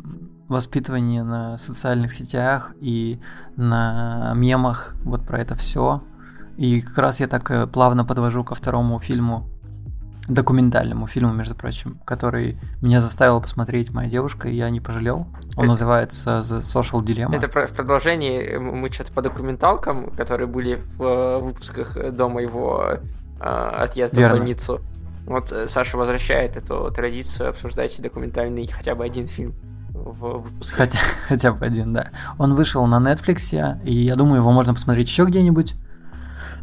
[0.49, 3.21] воспитывание на социальных сетях и
[3.57, 6.03] на мемах вот про это все.
[6.57, 9.49] И как раз я так э, плавно подвожу ко второму фильму,
[10.29, 15.27] документальному фильму, между прочим, который меня заставила посмотреть моя девушка, и я не пожалел.
[15.57, 15.67] Он это...
[15.67, 17.37] называется The Social Dilemma.
[17.37, 22.99] Это в продолжении мы что-то по документалкам, которые были в э, выпусках до моего
[23.41, 24.37] э, отъезда Верно.
[24.37, 24.81] в больницу.
[25.27, 29.55] Вот э, Саша возвращает эту традицию обсуждать документальный хотя бы один фильм
[29.93, 30.77] в выпуске.
[30.77, 32.09] Хотя, хотя бы один, да.
[32.39, 35.75] Он вышел на Netflix, и я думаю, его можно посмотреть еще где-нибудь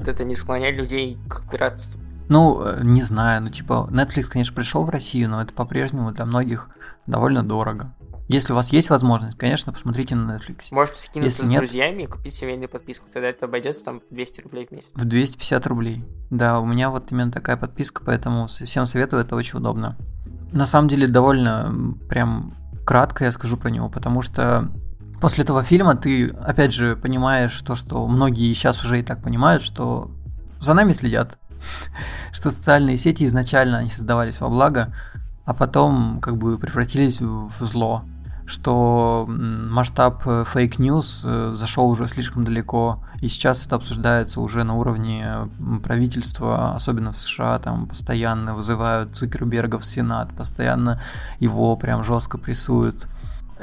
[0.08, 2.02] это не склоняет людей к пиратству?
[2.30, 6.26] Ну, э, не знаю, ну типа Netflix, конечно, пришел в Россию, но это по-прежнему для
[6.26, 6.70] многих
[7.06, 7.94] довольно дорого.
[8.30, 10.68] Если у вас есть возможность, конечно, посмотрите на Netflix.
[10.72, 13.08] Можете скинуться Если с нет, друзьями и купить семейную подписку.
[13.12, 14.94] Тогда это обойдется там 200 рублей в месяц.
[14.96, 16.06] В 250 рублей.
[16.30, 19.98] Да, у меня вот именно такая подписка, поэтому всем советую, это очень удобно.
[20.54, 24.72] На самом деле довольно прям кратко я скажу про него, потому что
[25.22, 29.64] после этого фильма ты, опять же, понимаешь то, что многие сейчас уже и так понимают,
[29.64, 30.12] что
[30.60, 31.38] за нами следят,
[32.34, 34.94] что социальные сети изначально они создавались во благо,
[35.46, 38.04] а потом как бы превратились в зло,
[38.46, 44.76] что масштаб fake news э, зашел уже слишком далеко, и сейчас это обсуждается уже на
[44.76, 45.50] уровне
[45.84, 51.02] правительства, особенно в США, там постоянно вызывают Цукерберга в Сенат, постоянно
[51.40, 53.08] его прям жестко прессуют.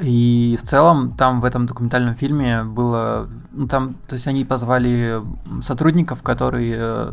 [0.01, 5.21] И в целом там в этом документальном фильме было, ну там, то есть они позвали
[5.61, 7.13] сотрудников, которые э,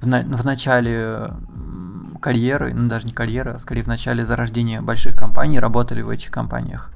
[0.00, 1.34] в, на, в начале
[2.20, 6.30] карьеры, ну даже не карьеры, а скорее в начале зарождения больших компаний работали в этих
[6.30, 6.90] компаниях.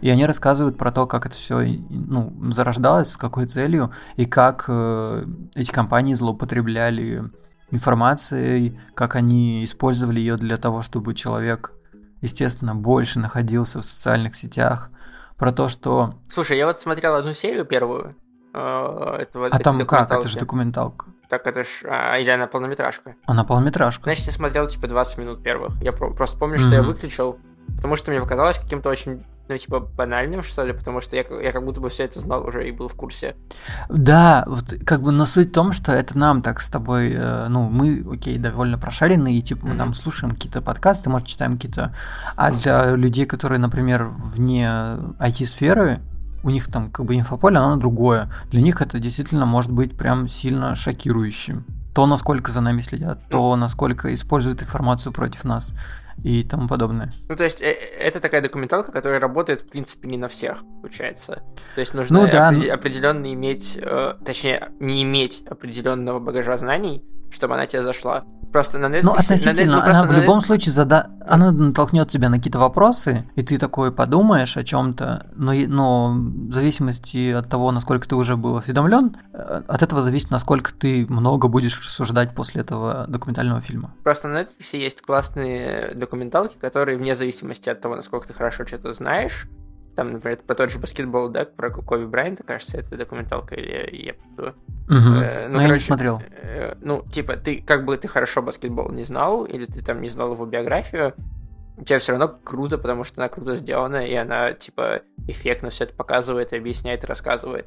[0.00, 4.66] И они рассказывают про то, как это все ну, зарождалось, с какой целью, и как
[4.68, 7.30] э, эти компании злоупотребляли
[7.70, 11.72] информацией, как они использовали ее для того, чтобы человек,
[12.20, 14.90] естественно, больше находился в социальных сетях,
[15.36, 16.14] про то, что...
[16.28, 18.14] Слушай, я вот смотрел одну серию первую.
[18.54, 20.10] Э, этого, а там как?
[20.10, 21.06] Это же документалка.
[21.28, 21.82] Так это ж...
[21.84, 23.16] А, или она полнометражка?
[23.26, 24.04] Она полнометражка.
[24.04, 25.74] Значит, я смотрел, типа, 20 минут первых.
[25.82, 26.74] Я про- просто помню, что mm-hmm.
[26.74, 27.38] я выключил,
[27.76, 31.52] потому что мне показалось каким-то очень ну, типа, банальным, что ли, потому что я, я
[31.52, 33.36] как будто бы все это знал уже и был в курсе.
[33.88, 37.46] Да, вот как бы, но суть в том, что это нам так с тобой, э,
[37.48, 39.78] ну, мы, окей, довольно прошаренные, и, типа, мы mm-hmm.
[39.78, 41.94] там слушаем какие-то подкасты, может, читаем какие-то...
[42.34, 44.66] А для людей, которые, например, вне
[45.20, 46.00] IT-сферы,
[46.42, 48.30] у них там как бы инфополе, оно другое.
[48.50, 51.64] Для них это действительно может быть прям сильно шокирующим.
[51.94, 53.56] То, насколько за нами следят, то, ну.
[53.56, 55.72] насколько используют информацию против нас
[56.24, 57.10] и тому подобное.
[57.28, 61.42] Ну, то есть, э, это такая документалка, которая работает, в принципе, не на всех, получается.
[61.74, 62.48] То есть, нужно ну, да.
[62.48, 62.70] опред...
[62.70, 68.24] определенно иметь, э, точнее, не иметь определенного багажа знаний, чтобы она тебе зашла.
[68.56, 69.02] Просто на Netflix...
[69.02, 70.46] Ну, относительно, на, ну, она в любом Netflix...
[70.46, 71.10] случае зада...
[71.26, 76.52] она натолкнет тебя на какие-то вопросы, и ты такой подумаешь о чем-то, но, но в
[76.54, 81.48] зависимости от того, насколько ты уже был осведомлен, э, от этого зависит, насколько ты много
[81.48, 83.92] будешь рассуждать после этого документального фильма.
[84.02, 88.94] Просто на Netflix есть классные документалки, которые вне зависимости от того, насколько ты хорошо что-то
[88.94, 89.48] знаешь,
[89.96, 94.12] там, например, про тот же баскетбол, да, про Коби Брайанта, кажется, это документалка, или я,
[94.12, 94.54] я
[94.88, 94.94] Угу.
[94.94, 96.22] Э, ну, короче, я не смотрел.
[96.42, 100.06] Э, ну, типа, ты как бы ты хорошо баскетбол не знал, или ты там не
[100.06, 101.12] знал его биографию,
[101.76, 105.84] у тебя все равно круто, потому что она круто сделана, и она, типа, эффектно все
[105.84, 107.66] это показывает, объясняет, рассказывает.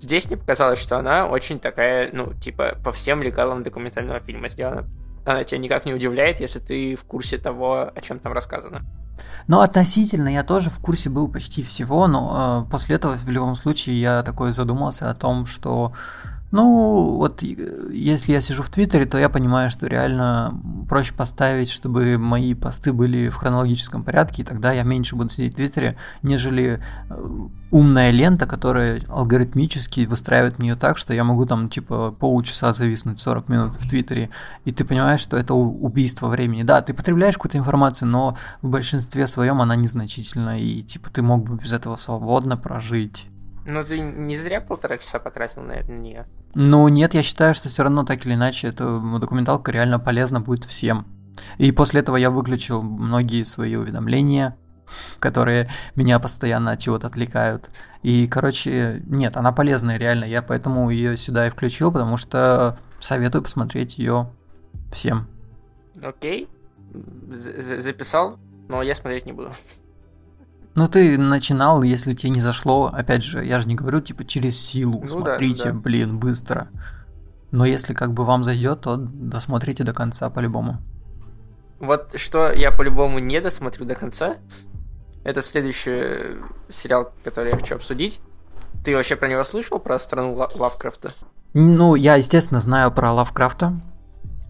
[0.00, 4.84] Здесь мне показалось, что она очень такая, ну, типа, по всем лекалам документального фильма сделана.
[5.24, 8.82] Она тебя никак не удивляет, если ты в курсе того, о чем там рассказано.
[9.48, 13.54] Ну, относительно я тоже в курсе был почти всего, но э, после этого в любом
[13.54, 15.92] случае я такой задумался о том, что
[16.52, 20.60] ну, вот если я сижу в Твиттере, то я понимаю, что реально
[20.92, 25.54] проще поставить, чтобы мои посты были в хронологическом порядке, и тогда я меньше буду сидеть
[25.54, 27.28] в Твиттере, нежели э,
[27.70, 33.48] умная лента, которая алгоритмически выстраивает нее так, что я могу там типа полчаса зависнуть 40
[33.48, 34.28] минут в Твиттере,
[34.66, 36.62] и ты понимаешь, что это убийство времени.
[36.62, 41.48] Да, ты потребляешь какую-то информацию, но в большинстве своем она незначительна, и типа ты мог
[41.48, 43.28] бы без этого свободно прожить.
[43.64, 46.26] Ну, ты не зря полтора часа потратил на, на нее.
[46.54, 50.64] Ну, нет, я считаю, что все равно так или иначе эта документалка реально полезна будет
[50.64, 51.06] всем.
[51.58, 54.56] И после этого я выключил многие свои уведомления,
[55.18, 57.70] которые меня постоянно от чего-то отвлекают.
[58.02, 60.24] И, короче, нет, она полезная реально.
[60.24, 64.30] Я поэтому ее сюда и включил, потому что советую посмотреть ее
[64.92, 65.28] всем.
[66.02, 66.48] Окей.
[67.30, 69.52] З Записал, но я смотреть не буду.
[70.74, 74.58] Ну, ты начинал, если тебе не зашло, опять же, я же не говорю, типа, через
[74.58, 75.78] силу, ну, смотрите, да, да.
[75.78, 76.68] блин, быстро.
[77.50, 80.78] Но если как бы вам зайдет, то досмотрите до конца по-любому.
[81.78, 84.36] Вот что я по-любому не досмотрю до конца,
[85.24, 86.38] это следующий
[86.70, 88.20] сериал, который я хочу обсудить.
[88.84, 91.12] Ты вообще про него слышал, про страну Лавкрафта?
[91.54, 93.74] Ну, я, естественно, знаю про Лавкрафта.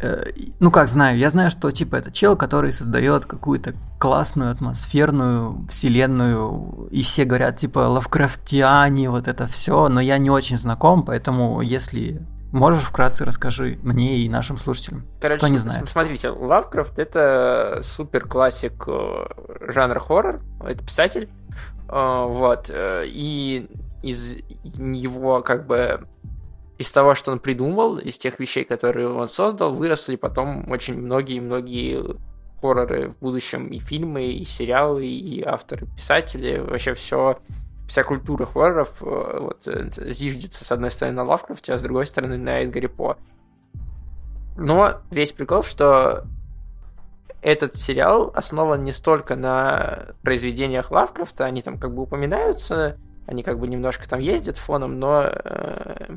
[0.02, 0.24] Э,
[0.58, 6.88] ну как знаю, я знаю, что типа это чел, который создает какую-то классную атмосферную вселенную,
[6.90, 12.20] и все говорят типа лавкрафтиане, вот это все, но я не очень знаком, поэтому если
[12.50, 15.88] можешь вкратце расскажи мне и нашим слушателям, Короче, кто не знает.
[15.88, 19.26] Смотрите, Лавкрафт это супер классик э,
[19.68, 21.28] жанра хоррор, это писатель,
[21.88, 23.70] э, вот, и
[24.02, 24.36] из
[24.76, 26.06] его как бы
[26.78, 32.16] из того, что он придумал, из тех вещей, которые он создал, выросли потом очень многие-многие
[32.60, 37.38] хорроры в будущем, и фильмы, и сериалы, и авторы, писатели, вообще все,
[37.88, 42.06] вся культура хорроров э, вот, э, зиждется с одной стороны на Лавкрафте, а с другой
[42.06, 43.16] стороны на Эдгаре По.
[44.56, 46.24] Но весь прикол, что
[47.42, 53.58] этот сериал основан не столько на произведениях Лавкрафта, они там как бы упоминаются, они как
[53.58, 56.16] бы немножко там ездят фоном, но э,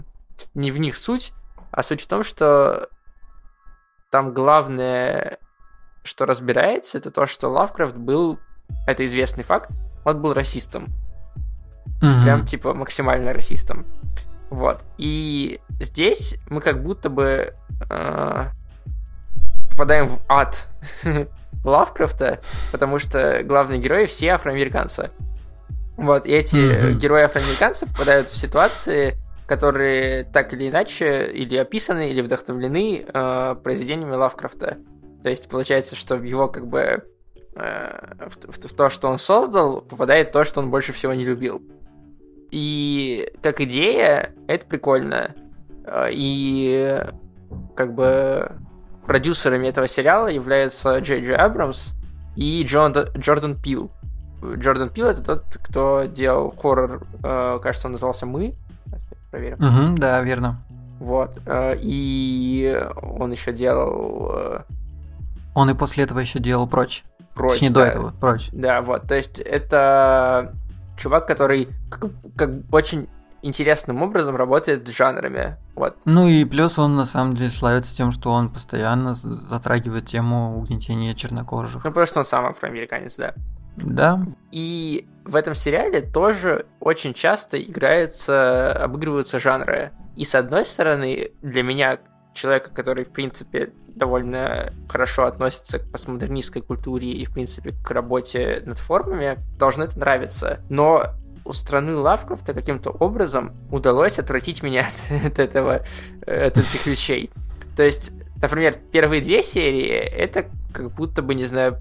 [0.53, 1.33] не в них суть,
[1.71, 2.89] а суть в том, что
[4.09, 5.39] там главное,
[6.03, 8.39] что разбирается, это то, что Лавкрафт был,
[8.87, 9.71] это известный факт,
[10.05, 10.87] он был расистом.
[12.01, 12.23] Mm-hmm.
[12.23, 13.85] Прям типа максимально расистом.
[14.49, 14.83] Вот.
[14.97, 17.53] И здесь мы как будто бы
[17.89, 18.45] э,
[19.71, 20.69] попадаем в ад
[21.65, 22.39] Лавкрафта,
[22.71, 25.11] потому что главные герои все афроамериканцы.
[25.97, 26.93] Вот, и эти mm-hmm.
[26.93, 29.17] герои афроамериканцы попадают в ситуации,
[29.47, 34.77] которые так или иначе или описаны, или вдохновлены э, произведениями Лавкрафта.
[35.23, 37.03] То есть получается, что в его как бы
[37.55, 41.25] э, в, в, в то, что он создал, попадает то, что он больше всего не
[41.25, 41.61] любил.
[42.51, 45.35] И как идея, это прикольно.
[45.85, 47.01] Э, и
[47.75, 48.51] как бы
[49.05, 51.93] продюсерами этого сериала являются Джей Джей Абрамс
[52.35, 53.91] и Джон, Джордан Пил.
[54.43, 58.55] Джордан Пил это тот, кто делал хоррор, э, кажется, он назывался «Мы».
[59.31, 59.57] Проверим.
[59.63, 60.63] Угу, да, верно.
[60.99, 61.37] Вот.
[61.45, 64.31] Э, и он еще делал...
[64.33, 64.63] Э,
[65.53, 67.03] он и после этого еще делал «Прочь».
[67.33, 67.81] «Прочь», Точнее, да.
[67.81, 68.49] до этого «Прочь».
[68.51, 69.07] Да, вот.
[69.07, 70.53] То есть это
[70.97, 73.07] чувак, который как, как очень
[73.41, 75.57] интересным образом работает с жанрами.
[75.75, 75.95] Вот.
[76.05, 81.13] Ну и плюс он на самом деле славится тем, что он постоянно затрагивает тему угнетения
[81.13, 81.83] чернокожих.
[81.83, 83.33] Ну, потому что он сам афроамериканец, да.
[83.77, 84.21] Да.
[84.51, 89.91] И в этом сериале тоже очень часто играются, обыгрываются жанры.
[90.15, 91.99] И с одной стороны, для меня,
[92.33, 98.61] человека, который, в принципе, довольно хорошо относится к постмодернистской культуре и, в принципе, к работе
[98.65, 100.59] над формами, должно это нравиться.
[100.69, 101.03] Но
[101.43, 104.85] у страны Лавкрафта каким-то образом удалось отвратить меня
[105.25, 105.81] от, этого,
[106.21, 107.31] от этих вещей.
[107.75, 111.79] То есть, например, первые две серии это как будто бы, не знаю,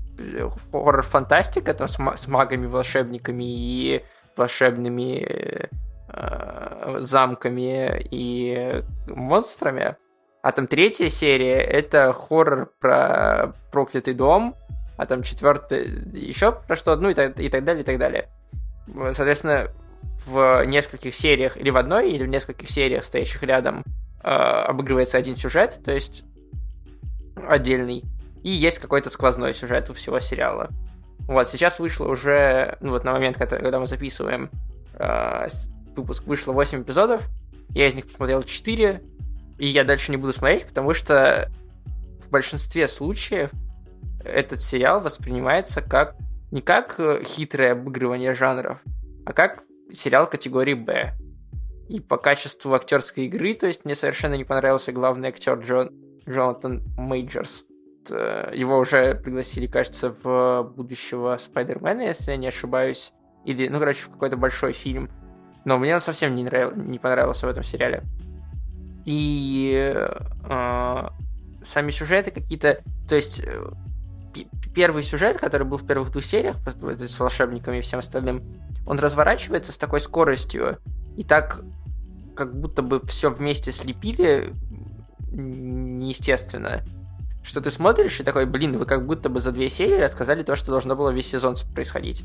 [0.72, 4.04] хоррор-фантастика там с, с магами, волшебниками и
[4.36, 5.68] волшебными
[6.08, 9.96] э, замками и монстрами.
[10.42, 14.54] А там третья серия это хоррор про проклятый дом,
[14.96, 18.28] а там четвертая еще про что, ну и так, и так далее, и так далее.
[19.12, 19.68] Соответственно,
[20.26, 23.84] в нескольких сериях, или в одной, или в нескольких сериях, стоящих рядом,
[24.22, 26.24] э, обыгрывается один сюжет, то есть
[27.36, 28.04] отдельный,
[28.42, 30.70] и есть какой-то сквозной сюжет у всего сериала.
[31.26, 34.50] Вот, сейчас вышло уже, ну вот на момент, когда, мы записываем
[34.94, 35.46] э,
[35.96, 37.26] выпуск, вышло 8 эпизодов,
[37.70, 39.02] я из них посмотрел 4,
[39.58, 41.50] и я дальше не буду смотреть, потому что
[42.20, 43.50] в большинстве случаев
[44.22, 46.16] этот сериал воспринимается как
[46.50, 48.78] не как э, хитрое обыгрывание жанров,
[49.24, 51.14] а как сериал категории Б.
[51.88, 55.90] И по качеству актерской игры, то есть мне совершенно не понравился главный актер Джон,
[56.28, 57.64] Джонатан Мейджорс.
[58.10, 63.12] Э, его уже пригласили, кажется, в будущего Спайдермена, если я не ошибаюсь.
[63.44, 65.08] Или, ну, короче, в какой-то большой фильм.
[65.64, 66.76] Но мне он совсем не, нрав...
[66.76, 68.02] не понравился в этом сериале.
[69.04, 71.08] И э,
[71.62, 72.80] сами сюжеты какие-то...
[73.08, 73.64] То есть э,
[74.74, 76.56] первый сюжет, который был в первых двух сериях
[76.98, 78.42] с волшебниками и всем остальным,
[78.86, 80.78] он разворачивается с такой скоростью
[81.16, 81.62] и так
[82.34, 84.52] как будто бы все вместе слепили
[85.34, 86.82] неестественно,
[87.42, 90.56] что ты смотришь и такой, блин, вы как будто бы за две серии рассказали то,
[90.56, 92.24] что должно было весь сезон происходить.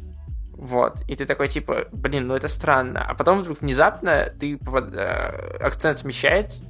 [0.53, 1.01] Вот.
[1.07, 3.03] И ты такой, типа, блин, ну это странно.
[3.05, 6.63] А потом вдруг внезапно ты э, акцент смещается,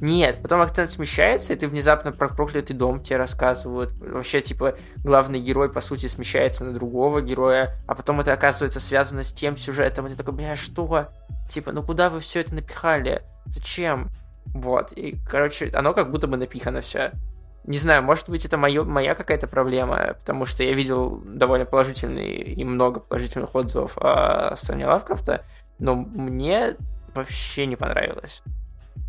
[0.00, 3.92] нет, потом акцент смещается, и ты внезапно про проклятый дом тебе рассказывают.
[3.92, 9.22] Вообще, типа, главный герой, по сути, смещается на другого героя, а потом это оказывается связано
[9.22, 11.08] с тем сюжетом, и ты такой, бля, что?
[11.48, 13.22] Типа, ну куда вы все это напихали?
[13.46, 14.10] Зачем?
[14.54, 17.12] Вот, и, короче, оно как будто бы напихано все.
[17.64, 22.36] Не знаю, может быть, это моё, моя какая-то проблема, потому что я видел довольно положительные
[22.36, 25.44] и много положительных отзывов о стране Лавкрафта,
[25.78, 26.76] но мне
[27.14, 28.42] вообще не понравилось.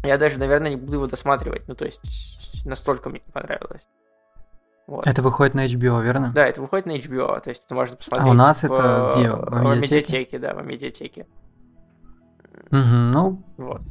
[0.03, 1.67] Я даже, наверное, не буду его досматривать.
[1.67, 3.81] Ну, то есть, настолько мне не понравилось.
[4.87, 5.07] Вот.
[5.07, 6.31] Это выходит на HBO, верно?
[6.33, 8.27] Да, это выходит на HBO, то есть это можно посмотреть.
[8.27, 9.31] А у нас в, это где?
[9.31, 11.27] В, в медиатеке, да, в медиатеке.
[12.71, 13.43] Угу, ну.
[13.57, 13.81] Вот.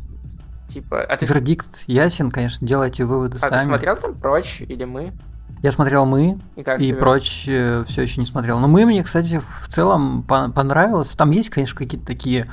[0.66, 1.26] Типа, а ты...
[1.26, 3.54] Вердикт ясен, конечно, делайте выводы а сами.
[3.54, 5.12] А ты смотрел там прочь или мы?
[5.62, 6.98] Я смотрел мы и, как и тебе?
[6.98, 8.58] прочь э, все еще не смотрел.
[8.58, 11.10] Но мы мне, кстати, в целом понравилось.
[11.10, 12.46] Там есть, конечно, какие-то такие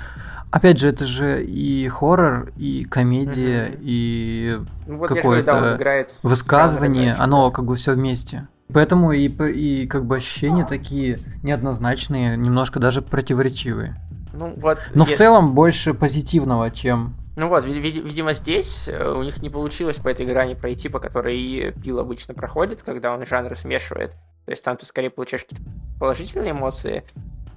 [0.51, 3.79] Опять же, это же и хоррор, и комедия, mm-hmm.
[3.81, 5.79] и ну, вот какое-то
[6.23, 8.49] высказывание, оно как бы все вместе.
[8.73, 13.95] Поэтому и, и как бы ощущения такие неоднозначные, немножко даже противоречивые.
[14.33, 15.13] Ну, вот, Но я...
[15.13, 17.15] в целом больше позитивного, чем...
[17.37, 21.71] Ну вот, видимо, здесь э, у них не получилось по этой грани пройти, по которой
[21.83, 24.11] Пил обычно проходит, когда он жанры смешивает.
[24.45, 25.63] То есть там ты скорее получаешь какие-то
[25.99, 27.03] положительные эмоции,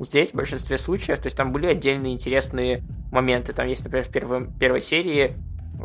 [0.00, 2.82] Здесь в большинстве случаев, то есть там были отдельные интересные
[3.12, 3.52] моменты.
[3.52, 5.36] Там есть, например, в первой, первой серии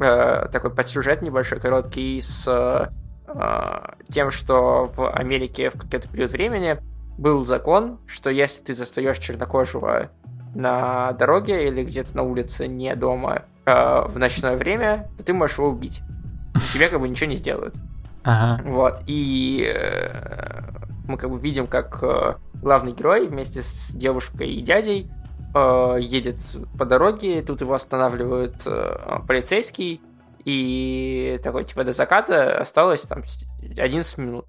[0.02, 2.90] э, такой подсюжет небольшой, короткий, с э,
[4.10, 6.78] тем, что в Америке в какой-то период времени
[7.18, 10.10] был закон, что если ты застаешь чернокожего
[10.56, 15.58] на дороге или где-то на улице, не дома, э, в ночное время, то ты можешь
[15.58, 16.02] его убить.
[16.74, 17.76] Тебе как бы ничего не сделают.
[18.24, 18.62] Ага.
[18.66, 19.02] Вот.
[19.08, 20.50] И э,
[21.08, 25.10] мы как бы видим, как э, главный герой вместе с девушкой и дядей
[25.56, 26.38] э, едет
[26.78, 30.02] по дороге, тут его останавливают э, полицейский,
[30.46, 33.24] и такой, типа, до заката осталось там
[33.62, 34.46] 11 минут.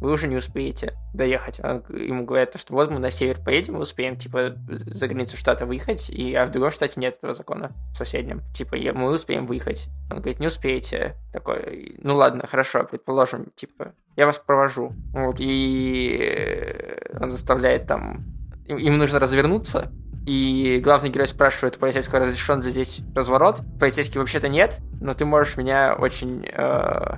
[0.00, 1.60] Вы уже не успеете доехать.
[1.62, 5.66] А ему говорят, что вот мы на север поедем, мы успеем, типа, за границу штата
[5.66, 8.42] выехать, и, а в другом штате нет этого закона, соседнем.
[8.52, 9.88] Типа, мы успеем выехать.
[10.10, 11.14] Он говорит, не успеете.
[11.32, 14.92] Такой, ну ладно, хорошо, предположим, типа, я вас провожу.
[15.12, 18.24] Вот, и он заставляет там...
[18.66, 19.92] Им нужно развернуться,
[20.26, 23.60] и главный герой спрашивает полицейского, разрешен ли здесь разворот.
[23.78, 27.16] Полицейский вообще-то нет, но ты можешь меня очень э,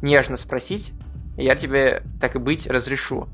[0.00, 0.94] нежно спросить,
[1.36, 3.28] я тебе, так и быть, разрешу.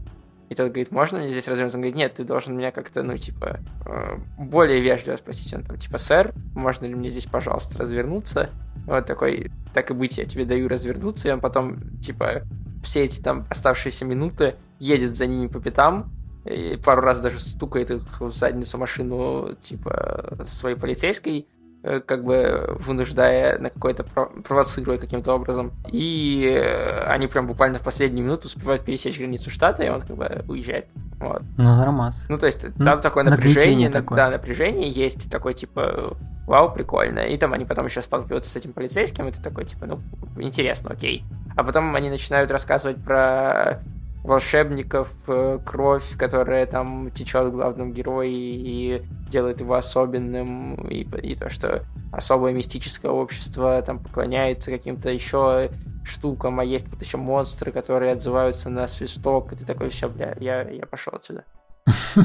[0.48, 1.78] И тот говорит, можно мне здесь развернуться?
[1.78, 5.54] Он говорит, нет, ты должен меня как-то, ну, типа, э, более вежливо спросить.
[5.54, 8.50] Он там, типа, сэр, можно ли мне здесь, пожалуйста, развернуться?
[8.86, 12.42] Вот такой, так и быть, я тебе даю развернуться, и он потом, типа,
[12.84, 16.10] все эти там оставшиеся минуты едет за ними по пятам,
[16.44, 21.46] и пару раз даже стукает их в задницу машину, типа, своей полицейской,
[21.82, 25.72] как бы вынуждая на какое-то, провоцируя каким-то образом.
[25.88, 30.16] И э, они прям буквально в последнюю минуту успевают пересечь границу штата, и он как
[30.16, 30.86] бы уезжает.
[31.18, 31.42] Вот.
[31.56, 32.26] Ну, нормас.
[32.28, 34.16] Ну, то есть там ну, такое напряжение, на, такое.
[34.16, 36.16] да, напряжение есть, такой, типа,
[36.46, 37.20] вау, прикольно.
[37.20, 40.00] И там они потом еще сталкиваются с этим полицейским, и ты такой, типа, ну,
[40.36, 41.24] интересно, окей.
[41.56, 43.82] А потом они начинают рассказывать про
[44.22, 51.34] волшебников, э, кровь, которая там течет в главном герое и делает его особенным, и, и
[51.34, 55.70] то, что особое мистическое общество там поклоняется каким-то еще
[56.04, 60.36] штукам, а есть вот еще монстры, которые отзываются на свисток, и ты такой, все, бля,
[60.38, 61.44] я, я пошел отсюда.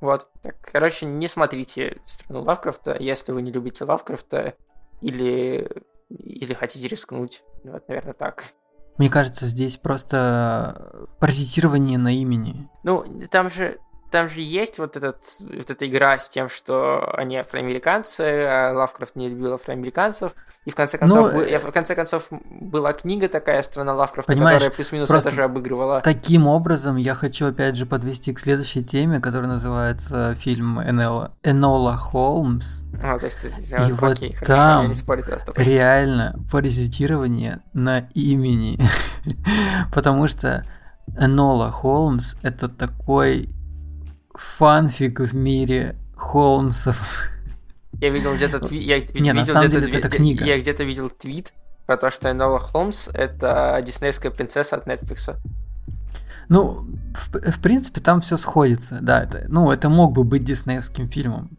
[0.00, 0.28] Вот.
[0.42, 4.54] Так, короче, не смотрите страну Лавкрафта, если вы не любите Лавкрафта
[5.00, 5.68] или,
[6.08, 7.42] или хотите рискнуть.
[7.64, 8.44] Вот, наверное, так.
[8.98, 12.68] Мне кажется, здесь просто паразитирование на имени.
[12.82, 13.78] Ну, там же
[14.14, 19.16] там же есть вот, этот, вот эта игра с тем, что они афроамериканцы, а Лавкрафт
[19.16, 20.36] не любил афроамериканцев.
[20.66, 24.70] И в конце концов, ну, был, в конце концов была книга такая «Страна Лавкрафта», которая
[24.70, 26.00] плюс-минус это же обыгрывала.
[26.00, 31.96] Таким образом, я хочу опять же подвести к следующей теме, которая называется фильм Энола, Энола
[31.96, 32.82] Холмс.
[33.02, 35.24] А, то есть, и окей, вот хорошо, там я не спорю,
[35.56, 38.78] реально паразитирование на имени.
[39.92, 40.64] Потому что
[41.16, 43.50] Энола Холмс это такой
[44.34, 47.30] фанфик в мире Холмсов.
[48.00, 50.44] Я видел где-то твит, я Не, видел на самом деле это книга.
[50.44, 51.52] Я, где-то видел твит
[51.86, 55.36] про то, что Энола Холмс это диснеевская принцесса от Netflix.
[56.48, 59.22] Ну, в, в принципе, там все сходится, да.
[59.22, 61.50] Это, ну, это мог бы быть диснеевским фильмом.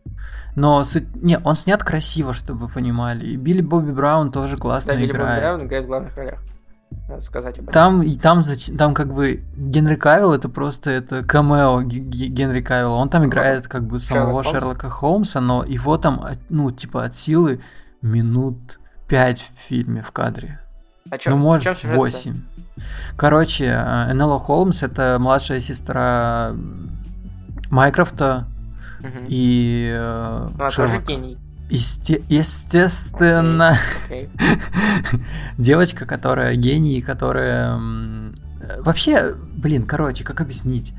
[0.55, 1.15] Но суть...
[1.21, 3.25] Не, он снят красиво, чтобы вы понимали.
[3.25, 5.11] И Билли Бобби Браун тоже классно да, играет.
[5.11, 6.39] Да, Билли Бобби Браун играет в главных ролях
[7.19, 7.73] сказать об этом.
[7.73, 8.43] Там, и там,
[8.77, 12.95] там как бы Генри Кавилл это просто это камео Генри Кавилла.
[12.95, 17.15] Он там играет как бы самого Шерлок Шерлока Холмса, но его там, ну, типа от
[17.15, 17.61] силы
[18.01, 20.59] минут 5 в фильме в кадре.
[21.09, 22.41] А чё, ну, может, 8.
[23.15, 26.53] Короче, э, Энелла Холмс это младшая сестра
[27.69, 28.47] Майкрофта
[28.99, 29.25] угу.
[29.27, 30.93] и э, Она Шерлока.
[30.93, 31.37] тоже гений.
[31.69, 33.77] Есте- естественно.
[34.07, 34.29] Okay.
[35.57, 37.79] Девочка, которая гений, которая...
[38.79, 40.93] Вообще, блин, короче, как объяснить?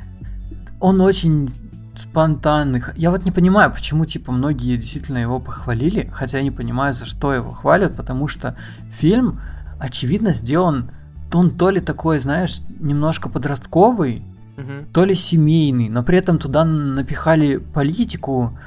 [0.80, 1.52] Он очень
[1.94, 2.82] спонтанный.
[2.96, 7.06] Я вот не понимаю, почему, типа, многие действительно его похвалили, хотя я не понимаю, за
[7.06, 8.56] что его хвалят, потому что
[8.90, 9.40] фильм,
[9.78, 10.90] очевидно, сделан,
[11.32, 14.24] он то ли такой, знаешь, немножко подростковый,
[14.56, 14.86] угу.
[14.92, 18.58] то ли семейный, но при этом туда напихали политику,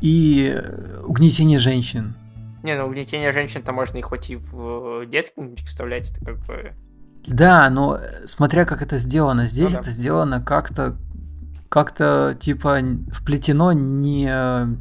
[0.00, 0.62] и
[1.04, 2.14] угнетение женщин.
[2.62, 6.72] Не, ну угнетение женщин-то можно и хоть и в детском вставлять, это как бы...
[7.26, 9.80] Да, но смотря как это сделано, здесь ну, да.
[9.82, 10.96] это сделано как-то,
[11.68, 12.78] как-то типа
[13.12, 14.76] вплетено не...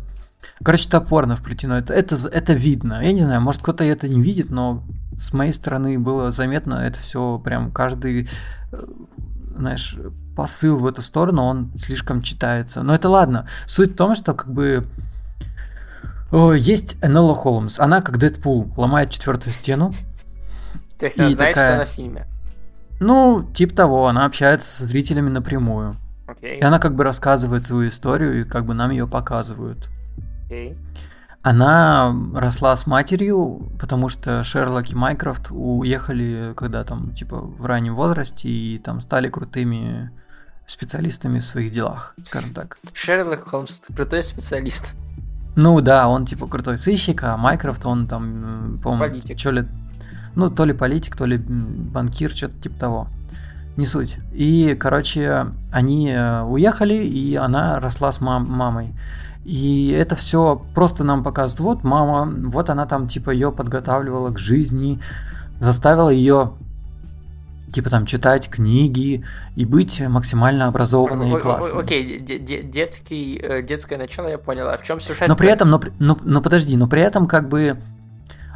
[0.63, 1.77] Короче, топорно вплетено.
[1.77, 3.01] Это, это, это видно.
[3.03, 4.83] Я не знаю, может кто-то это не видит, но
[5.17, 8.29] с моей стороны было заметно это все прям каждый,
[8.71, 8.85] э,
[9.55, 9.97] знаешь,
[10.37, 12.83] посыл в эту сторону, он слишком читается.
[12.83, 13.47] Но это ладно.
[13.65, 14.87] Суть в том, что как бы
[16.31, 17.79] есть Энелла Холмс.
[17.79, 19.91] Она, как Дэдпул, ломает четвертую стену.
[20.99, 21.65] То есть она знает, такая...
[21.65, 22.27] что она в фильме?
[22.99, 25.95] Ну, типа того, она общается со зрителями напрямую.
[26.27, 26.59] Okay.
[26.59, 29.89] И она как бы рассказывает свою историю, и как бы нам ее показывают.
[30.49, 30.77] Okay.
[31.41, 37.95] Она росла с матерью, потому что Шерлок и Майкрофт уехали, когда там, типа, в раннем
[37.95, 40.11] возрасте, и там стали крутыми
[40.67, 42.77] специалистами в своих делах, скажем так.
[42.93, 44.95] Шерлок Холмс, крутой специалист.
[45.55, 49.65] Ну да, он типа крутой сыщик, а Майкрофт, он там, по-моему, что ли,
[50.35, 53.07] ну, то ли политик, то ли банкир, что-то типа того.
[53.75, 54.17] Не суть.
[54.33, 58.93] И, короче, они э, уехали, и она росла с мам- мамой.
[59.45, 64.39] И это все просто нам показывает, вот мама, вот она там типа ее подготавливала к
[64.39, 64.99] жизни,
[65.59, 66.53] заставила ее
[67.71, 71.81] Типа там читать книги и быть максимально образованной и классной.
[71.81, 74.69] Окей, детский, э, детское начало я понял.
[74.69, 75.27] А в чем сюжет?
[75.27, 77.77] Но при этом, но, но, но подожди, но при этом как бы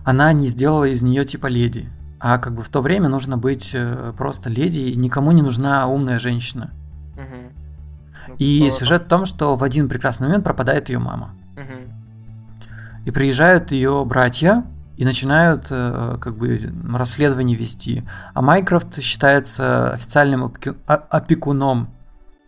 [0.05, 1.89] она не сделала из нее типа леди.
[2.19, 5.87] А как бы в то время нужно быть э, просто леди, и никому не нужна
[5.87, 6.71] умная женщина.
[7.15, 8.35] Угу.
[8.37, 11.35] И ну, сюжет в том, что в один прекрасный момент пропадает ее мама.
[11.57, 13.07] Угу.
[13.07, 14.63] И приезжают ее братья,
[15.01, 16.59] и начинают э, как бы
[16.93, 18.07] расследование вести.
[18.35, 20.53] А Майкрофт считается официальным
[20.85, 21.89] опекуном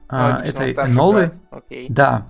[0.08, 1.32] э, этой Энолы.
[1.50, 1.88] Okay.
[1.90, 2.28] Да.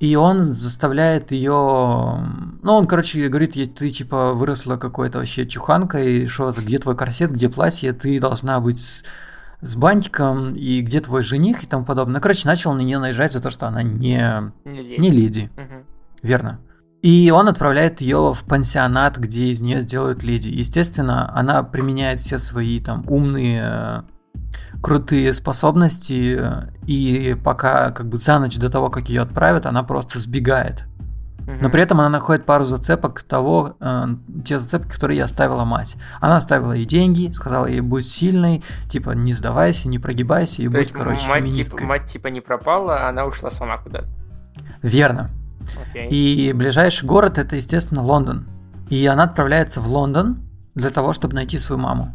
[0.00, 1.52] И он заставляет ее...
[1.52, 7.50] Ну, он, короче, говорит, ты, типа, выросла какой-то вообще чуханкой, что где твой корсет, где
[7.50, 9.04] платье, ты должна быть с,
[9.60, 12.22] с бантиком, и где твой жених и тому подобное.
[12.22, 14.98] Короче, начал на нее наезжать за то, что она не, не леди.
[14.98, 15.50] Не леди.
[15.58, 15.84] Угу.
[16.22, 16.58] Верно.
[17.02, 20.48] И он отправляет ее в пансионат, где из нее сделают леди.
[20.48, 24.02] Естественно, она применяет все свои там умные, э,
[24.82, 26.40] крутые способности,
[26.86, 30.84] и пока как бы за ночь до того, как ее отправят, она просто сбегает.
[31.46, 34.04] Но при этом она находит пару зацепок того, э,
[34.44, 35.96] те зацепки, которые ей оставила мать.
[36.20, 40.78] Она оставила ей деньги, сказала ей будь сильной, типа не сдавайся, не прогибайся и То
[40.78, 41.78] будь, короче, мать, феминисткой.
[41.78, 44.08] Типа, мать типа не пропала, она ушла сама куда-то.
[44.82, 45.30] Верно.
[45.94, 46.08] Okay.
[46.08, 48.46] И ближайший город это, естественно, Лондон.
[48.90, 50.42] И она отправляется в Лондон
[50.74, 52.14] для того, чтобы найти свою маму.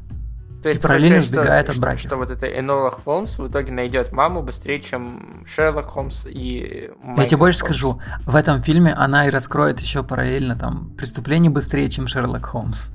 [0.61, 1.99] То есть и параллельно сбегает что, от.
[1.99, 6.91] Что, что вот это Энола Холмс в итоге найдет маму быстрее, чем Шерлок Холмс и
[7.01, 7.69] Майкл Я тебе больше Холмс.
[7.77, 12.89] скажу, в этом фильме она и раскроет еще параллельно там преступление быстрее, чем Шерлок Холмс.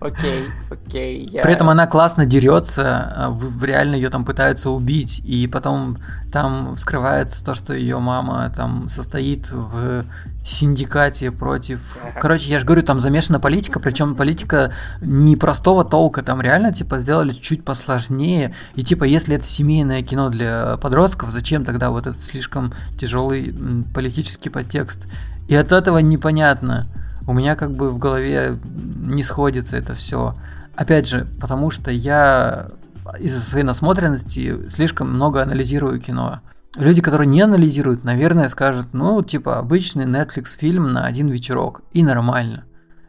[0.00, 1.30] Окей, окей.
[1.42, 5.98] При этом она классно дерется, а реально ее там пытаются убить, и потом
[6.32, 10.04] там вскрывается то, что ее мама там состоит в
[10.44, 11.80] синдикате против...
[12.20, 17.32] Короче, я же говорю, там замешана политика, причем политика непростого толка, там реально, типа, сделали
[17.32, 22.72] чуть посложнее, и, типа, если это семейное кино для подростков, зачем тогда вот этот слишком
[22.98, 23.54] тяжелый
[23.94, 25.06] политический подтекст?
[25.48, 26.88] И от этого непонятно,
[27.26, 30.36] у меня как бы в голове не сходится это все.
[30.74, 32.70] Опять же, потому что я
[33.18, 36.40] из-за своей насмотренности слишком много анализирую кино.
[36.76, 42.04] Люди, которые не анализируют, наверное, скажут, ну, типа, обычный Netflix фильм на один вечерок, и
[42.04, 42.64] нормально.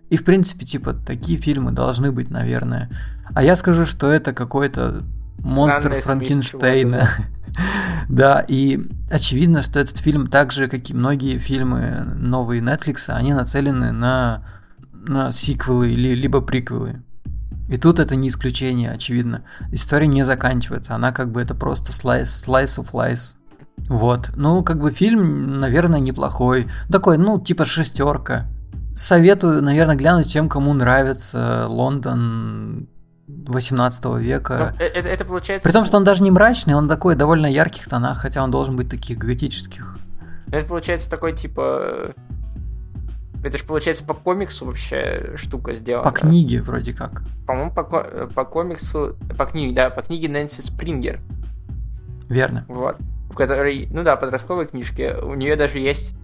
[0.09, 2.89] И, в принципе, типа, такие фильмы должны быть, наверное.
[3.34, 5.03] А я скажу, что это какой-то
[5.40, 7.10] монстр Франкенштейна.
[8.08, 8.80] Да, и
[9.10, 14.46] очевидно, что этот фильм, так же, как и многие фильмы новые Netflix, они нацелены на,
[14.92, 17.02] на сиквелы или либо приквелы.
[17.68, 19.44] И тут это не исключение, очевидно.
[19.72, 23.36] История не заканчивается, она как бы это просто slice, slice of life.
[23.90, 24.32] Вот.
[24.36, 26.68] Ну, как бы фильм, наверное, неплохой.
[26.90, 28.48] Такой, ну, типа шестерка.
[28.96, 32.88] Советую, наверное, глянуть тем, кому нравится Лондон
[33.28, 34.74] 18 века.
[34.80, 35.68] Это, это получается...
[35.68, 38.76] При том, что он даже не мрачный, он такой довольно ярких тонах, хотя он должен
[38.76, 39.98] быть таких готических.
[40.52, 42.14] Это получается такой типа...
[43.44, 46.10] Это же получается по комиксу вообще штука сделана.
[46.10, 47.22] По книге вроде как.
[47.46, 49.16] По-моему, по, по комиксу...
[49.38, 51.20] По книге, да, по книге Нэнси Спрингер.
[52.30, 52.66] Верно.
[52.68, 52.98] Вот.
[53.30, 55.16] В которой, ну да, подростковой книжке.
[55.16, 56.16] У нее даже есть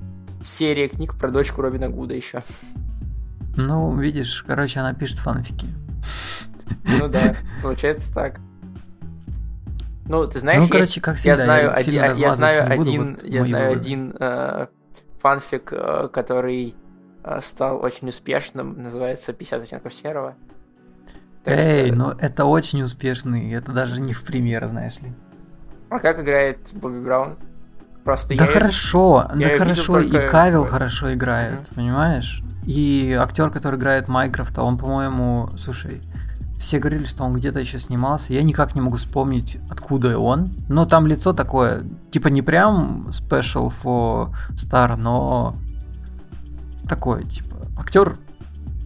[0.43, 2.41] серия книг про дочку Робина Гуда еще.
[3.55, 5.67] Ну, видишь, короче, она пишет фанфики.
[6.85, 8.39] Ну да, получается так.
[10.05, 13.71] Ну, ты знаешь, ну, короче, как всегда, я знаю один, я знаю один, я знаю
[13.71, 14.13] один
[15.23, 16.75] фанфик, э, который
[17.23, 20.35] э, стал очень успешным, называется «50 оттенков серого».
[21.45, 21.95] Так Эй, что...
[21.95, 25.13] ну это очень успешный, это даже не в пример, знаешь ли.
[25.89, 27.37] А как играет Бобби Браун?
[28.03, 31.75] Просто да я хорошо, я да хорошо, и Кавил хорошо играет, mm-hmm.
[31.75, 32.43] понимаешь?
[32.65, 36.01] И актер, который играет Майкрофта, он, по-моему, слушай,
[36.63, 38.33] все говорили, что он где-то еще снимался.
[38.33, 40.53] Я никак не могу вспомнить, откуда он.
[40.69, 45.55] Но там лицо такое, типа не прям special for star, но
[46.87, 48.17] такое, типа, актер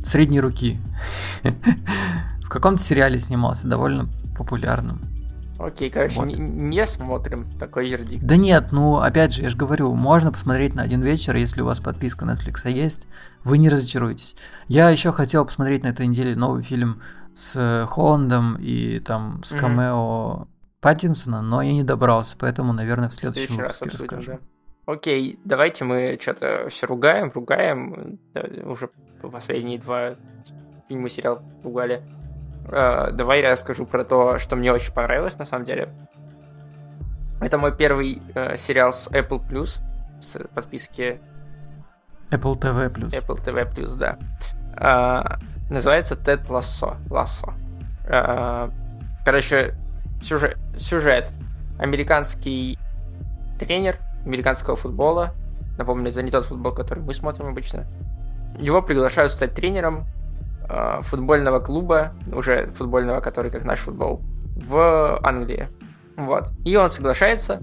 [0.04, 0.80] средней руки.
[2.44, 5.02] В каком-то сериале снимался, довольно популярным.
[5.60, 6.26] Окей, короче, вот.
[6.26, 8.24] не, не смотрим такой вердикт.
[8.24, 11.66] Да нет, ну опять же, я же говорю, можно посмотреть на один вечер, если у
[11.66, 13.08] вас подписка Netflix есть,
[13.44, 14.36] вы не разочаруетесь.
[14.68, 17.02] Я еще хотел посмотреть на этой неделе новый фильм
[17.38, 20.48] с Холландом и там с камео mm
[20.80, 24.32] Паттинсона, но я не добрался, поэтому, наверное, в следующем Следующий выпуске раз расскажу.
[24.34, 24.94] Да.
[24.94, 28.20] Окей, давайте мы что-то все ругаем, ругаем.
[28.34, 30.16] Да, уже последние два
[30.88, 32.04] фильма сериал ругали.
[32.66, 35.90] Uh, давай я расскажу про то, что мне очень понравилось на самом деле.
[37.42, 39.82] Это мой первый uh, сериал с Apple Plus,
[40.22, 41.20] с подписки
[42.30, 43.10] Apple TV Plus.
[43.10, 44.18] Apple TV Plus, да.
[44.76, 45.40] Uh,
[45.70, 46.98] Называется Тед Лассо.
[47.10, 47.54] Лассо.
[48.06, 48.70] Э,
[49.26, 49.76] Короче,
[50.22, 51.34] сюжет, сюжет.
[51.80, 52.80] Американский
[53.60, 55.34] тренер американского футбола.
[55.78, 57.86] Напомню, это не тот футбол, который мы смотрим обычно.
[58.58, 60.06] Его приглашают стать тренером
[60.70, 64.22] э, футбольного клуба, уже футбольного, который как наш футбол,
[64.56, 65.68] в Англии.
[66.16, 66.52] Вот.
[66.64, 67.60] И он соглашается,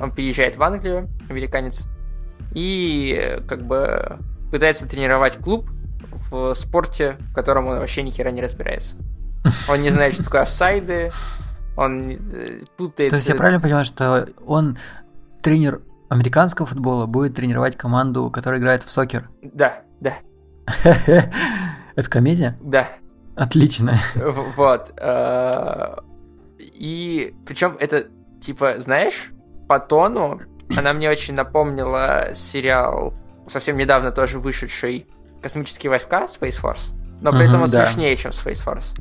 [0.00, 1.86] он переезжает в Англию, американец,
[2.52, 4.18] и как бы
[4.50, 5.70] пытается тренировать клуб
[6.16, 8.96] в спорте, в котором он вообще ни хера не разбирается.
[9.68, 11.12] Он не знает, что такое офсайды,
[11.76, 13.10] он э, путает...
[13.10, 14.78] То есть я правильно понимаю, что он
[15.42, 19.28] тренер американского футбола будет тренировать команду, которая играет в сокер?
[19.42, 20.14] Да, да.
[21.96, 22.58] Это комедия?
[22.60, 22.88] Да.
[23.36, 24.00] Отлично.
[24.14, 24.94] Вот.
[24.98, 25.96] Э,
[26.58, 28.06] и причем это,
[28.40, 29.30] типа, знаешь,
[29.68, 30.40] по тону
[30.76, 33.14] она мне очень напомнила сериал,
[33.46, 35.06] совсем недавно тоже вышедший
[35.42, 37.86] «Космические войска» Space Force, но при этом он да.
[37.86, 38.98] смешнее, чем Space Force.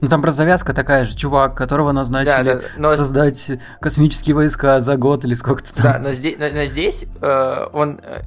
[0.00, 2.88] Ну там просто завязка такая же, чувак, которого назначили да, да, но...
[2.96, 5.84] создать космические войска за год или сколько-то там.
[5.84, 8.20] Да, но здесь, но, но здесь э, он э,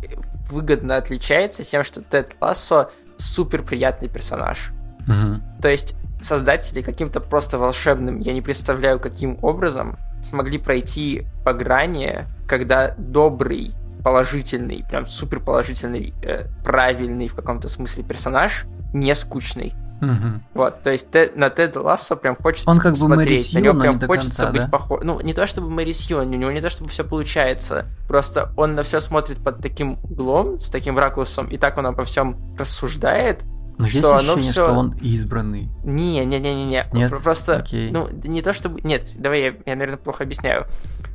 [0.49, 4.71] выгодно отличается тем, что Тед Лассо супер приятный персонаж.
[5.07, 5.61] Угу.
[5.61, 12.25] То есть создатели каким-то просто волшебным, я не представляю, каким образом смогли пройти по грани,
[12.47, 13.73] когда добрый,
[14.07, 19.73] положительный, прям супер положительный, э, правильный в каком-то смысле персонаж не скучный.
[20.01, 20.41] Угу.
[20.53, 23.77] Вот, то есть те, на Теда Лассо прям хочется Он как бы смотреть, на него
[23.77, 24.67] прям не хочется конца, быть да?
[24.69, 25.01] похож.
[25.03, 28.75] Ну, не то чтобы Мэри Сьюн, у него не то чтобы все получается, просто он
[28.75, 33.43] на все смотрит под таким углом, с таким ракурсом, и так он обо всем рассуждает,
[33.77, 34.51] но что есть ощущение, все...
[34.51, 35.69] что он избранный.
[35.83, 36.85] Не, не, не, не, не.
[36.93, 37.11] Нет?
[37.21, 37.91] Просто, Окей.
[37.91, 38.79] ну, не то чтобы.
[38.81, 40.65] Нет, давай я, я, наверное, плохо объясняю.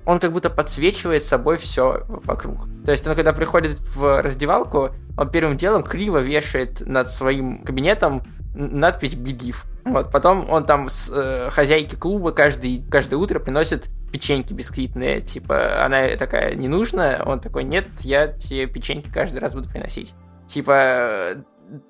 [0.04, 2.66] Он как будто подсвечивает собой все вокруг.
[2.84, 8.22] То есть он, когда приходит в раздевалку, он первым делом криво вешает над своим кабинетом
[8.54, 9.66] надпись «Бегив».
[9.84, 15.84] Вот, потом он там с э, хозяйки клуба каждый, каждое утро приносит печеньки бисквитные, типа,
[15.84, 17.22] она такая, не нужна?
[17.24, 20.14] Он такой, нет, я тебе печеньки каждый раз буду приносить.
[20.46, 21.34] Типа,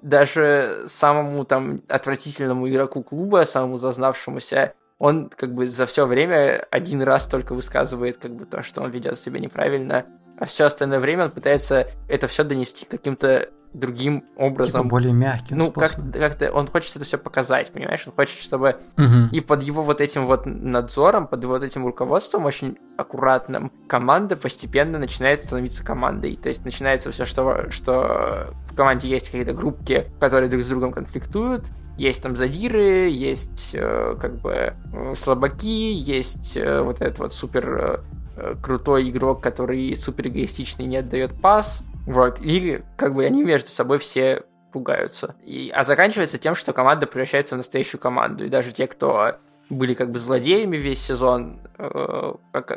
[0.00, 7.02] даже самому там отвратительному игроку клуба, самому зазнавшемуся, он как бы за все время один
[7.02, 10.06] раз только высказывает как бы то, что он ведет себя неправильно,
[10.38, 14.82] а все остальное время он пытается это все донести каким-то другим образом.
[14.82, 18.04] Типа более мягким Ну, как, как-то он хочет это все показать, понимаешь?
[18.06, 19.28] Он хочет, чтобы угу.
[19.32, 24.36] и под его вот этим вот надзором, под его вот этим руководством очень аккуратным, команда
[24.36, 26.38] постепенно начинает становиться командой.
[26.40, 30.92] То есть начинается все, что, что в команде есть какие-то группки, которые друг с другом
[30.92, 31.66] конфликтуют,
[31.96, 34.74] есть там задиры, есть э, как бы
[35.14, 38.00] слабаки, есть э, вот этот вот супер
[38.36, 43.68] э крутой игрок, который супер эгоистичный, не отдает пас, вот, и как бы они между
[43.68, 45.36] собой все пугаются.
[45.42, 48.44] И, а заканчивается тем, что команда превращается в настоящую команду.
[48.44, 49.36] И даже те, кто
[49.72, 52.32] были как бы злодеями весь сезон, э,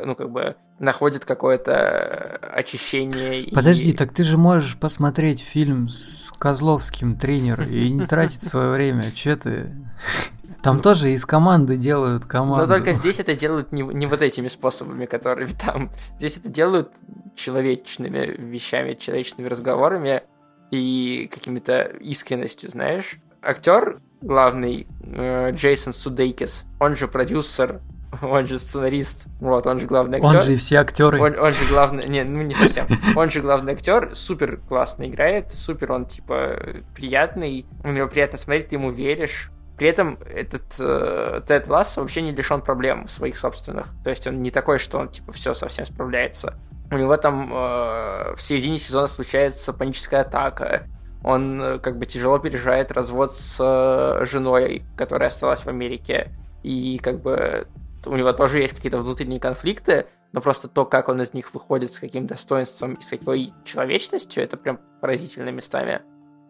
[0.06, 3.52] ну, как бы находят какое-то очищение.
[3.54, 3.96] Подожди, и...
[3.96, 9.12] так ты же можешь посмотреть фильм с Козловским тренер и не тратить свое время.
[9.14, 9.72] Че ты?
[10.64, 12.66] Там тоже из команды делают команду.
[12.66, 15.92] Но только здесь это делают не, не вот этими способами, которые там.
[16.18, 16.92] Здесь это делают
[17.36, 20.24] человечными вещами, человечными разговорами
[20.72, 23.20] и какими-то искренностью, знаешь.
[23.44, 27.82] Актер главный, э, Джейсон Судейкис, он же продюсер
[28.22, 30.40] он же сценарист, вот, он же главный актер.
[30.40, 31.20] Он же и все актеры.
[31.20, 32.88] Он, он же главный, не, ну не совсем.
[33.16, 36.58] Он же главный актер, супер классно играет, супер он типа
[36.96, 42.22] приятный, у него приятно смотреть, ты ему веришь, при этом этот э, Тед Ласс вообще
[42.22, 43.88] не лишен проблем своих собственных.
[44.04, 46.58] То есть он не такой, что он типа все совсем справляется.
[46.92, 50.88] У него там э, в середине сезона случается паническая атака.
[51.26, 56.30] Он э, как бы тяжело переживает развод с э, женой, которая осталась в Америке.
[56.62, 57.68] И как бы
[58.06, 61.92] у него тоже есть какие-то внутренние конфликты, но просто то, как он из них выходит
[61.92, 66.02] с каким достоинством и с какой человечностью, это прям поразительно местами.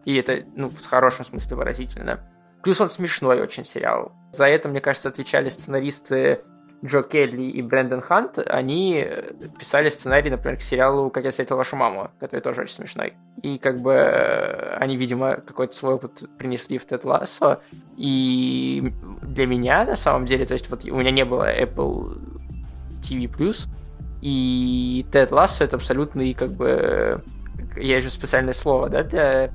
[0.04, 2.20] И это, ну, в хорошем смысле выразительно.
[2.62, 4.12] Плюс он смешной очень сериал.
[4.30, 6.42] За это, мне кажется, отвечали сценаристы
[6.84, 8.38] Джо Келли и Брэндон Хант.
[8.46, 9.06] Они
[9.58, 13.14] писали сценарий, например, к сериалу «Как я встретил вашу маму», который тоже очень смешной.
[13.42, 17.60] И как бы э, они, видимо, какой-то свой опыт принесли в Тед Лассо.
[17.96, 22.18] И для меня, на самом деле, то есть вот у меня не было Apple
[23.00, 23.54] TV+,
[24.22, 27.22] и Тед Лассо это абсолютный, как бы,
[27.76, 29.50] есть же специальное слово, да, для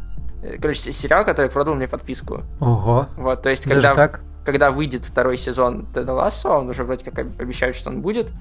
[0.59, 2.41] Короче, сериал, который продал мне подписку.
[2.59, 3.07] Ого.
[3.15, 4.21] Вот, то есть, Даже когда, так?
[4.45, 8.31] Когда выйдет второй сезон Теда Лассо, он уже вроде как обещают, что он будет,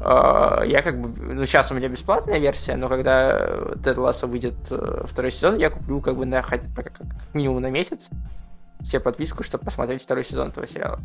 [0.00, 4.56] э, я как бы, ну сейчас у меня бесплатная версия, но когда Тед Лассо выйдет
[4.70, 6.62] э, второй сезон, я куплю как бы на как
[7.34, 8.10] минимум на месяц
[8.82, 11.00] себе подписку, чтобы посмотреть второй сезон этого сериала.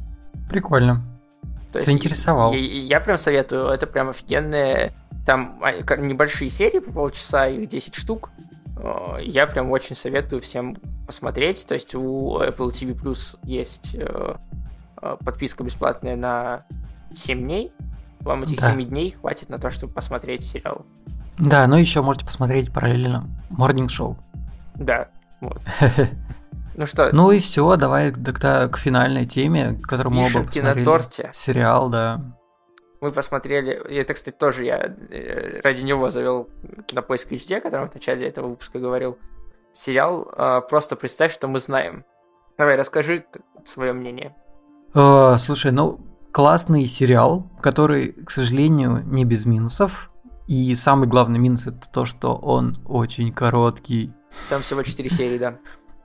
[0.50, 1.04] Прикольно.
[1.72, 2.54] То Заинтересовал.
[2.54, 4.92] Я, я прям советую, это прям офигенные,
[5.26, 8.30] там а, небольшие серии по полчаса, их 10 штук.
[8.78, 11.66] Э, я прям очень советую всем посмотреть.
[11.68, 14.36] То есть у Apple TV Plus есть э,
[15.02, 16.66] э, подписка бесплатная на
[17.14, 17.72] 7 дней.
[18.22, 18.72] Вам этих Да.
[18.72, 20.86] 7 дней хватит на то, чтобы посмотреть сериал.
[21.38, 24.16] Да, ну еще можете посмотреть параллельно Morning Show.
[24.76, 25.08] Да,
[25.42, 25.62] вот.
[26.76, 31.30] Ну что, Ну и все, давай тогда к финальной теме, которую мы оба на торте.
[31.32, 32.20] Сериал, да.
[33.04, 36.48] Мы посмотрели, и это, кстати, тоже я э, ради него завел
[36.88, 39.18] кинопоиск HD, о котором в начале этого выпуска говорил.
[39.74, 42.06] Сериал э, «Просто представь, что мы знаем».
[42.58, 43.26] Давай, расскажи
[43.66, 44.34] свое мнение.
[44.96, 46.00] Э, слушай, ну
[46.32, 50.10] классный сериал, который, к сожалению, не без минусов.
[50.48, 54.14] И самый главный минус это то, что он очень короткий.
[54.50, 55.56] Там всего 4 серии, да.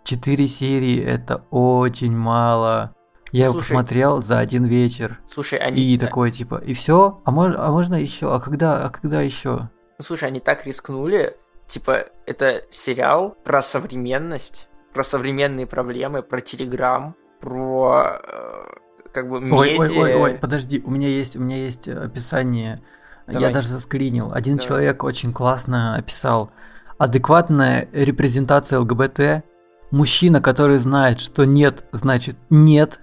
[0.02, 2.92] Четыре серии это очень мало.
[3.32, 5.20] Я его посмотрел за один вечер.
[5.26, 5.82] Слушай, они...
[5.82, 7.20] И такой типа, и все?
[7.24, 8.34] А, мож- а можно еще?
[8.34, 9.68] А когда, а когда еще?
[10.00, 11.36] Слушай, они так рискнули.
[11.66, 19.56] Типа, это сериал про современность, про современные проблемы, про Телеграм, про э, как бы медиа.
[19.56, 22.82] Ой, ой, ой, ой, подожди, у меня есть, у меня есть описание.
[23.26, 23.42] Давай.
[23.42, 24.32] Я даже заскринил.
[24.32, 24.66] Один Давай.
[24.66, 26.50] человек очень классно описал.
[26.96, 29.44] Адекватная репрезентация ЛГБТ.
[29.90, 33.00] Мужчина, который знает, что нет, значит нет.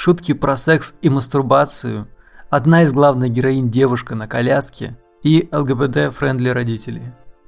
[0.00, 2.06] Шутки про секс и мастурбацию.
[2.50, 4.96] Одна из главных героинь девушка на коляске.
[5.24, 7.02] И ЛГБТ- friendly родители.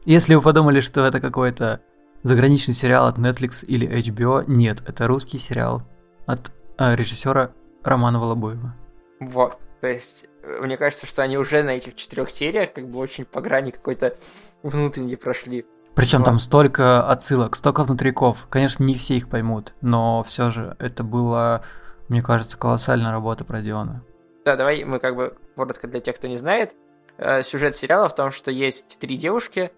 [0.05, 1.81] Если вы подумали, что это какой-то
[2.25, 5.85] заграничный сериал от Netflix или HBO, нет, это русский сериал
[6.27, 7.53] от э, режиссера
[7.85, 8.75] Романа Волобуева.
[9.21, 9.57] Вот.
[9.81, 13.27] То есть, э, мне кажется, что они уже на этих четырех сериях как бы очень
[13.27, 14.17] по грани какой-то
[14.65, 15.67] внутренней прошли.
[15.95, 16.25] Причем Вот.
[16.25, 18.49] там столько отсылок, столько внутриков.
[18.51, 21.63] Конечно, не все их поймут, но все же это была,
[22.11, 24.05] мне кажется, колоссальная работа проделана.
[24.45, 26.75] Да, давай мы как бы коротко для тех, кто не знает.
[27.19, 29.71] Э, Сюжет сериала в том, что есть три девушки,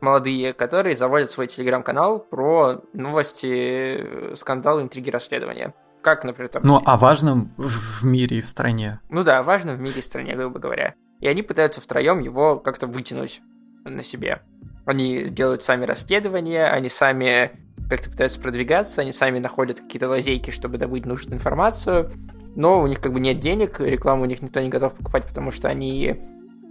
[0.00, 5.72] молодые, которые заводят свой телеграм-канал про новости, э, скандалы, интриги, расследования.
[6.02, 6.62] Как, например, там...
[6.64, 9.00] Ну, о важном в в мире и в стране.
[9.08, 10.94] Ну да, важно в мире и стране, грубо говоря.
[11.20, 13.40] И они пытаются втроем его как-то вытянуть
[13.84, 14.42] на себе.
[14.84, 20.78] Они делают сами расследования, они сами как-то пытаются продвигаться, они сами находят какие-то лазейки, чтобы
[20.78, 22.10] добыть нужную информацию,
[22.54, 25.50] но у них как бы нет денег, рекламу у них никто не готов покупать, потому
[25.50, 26.20] что они,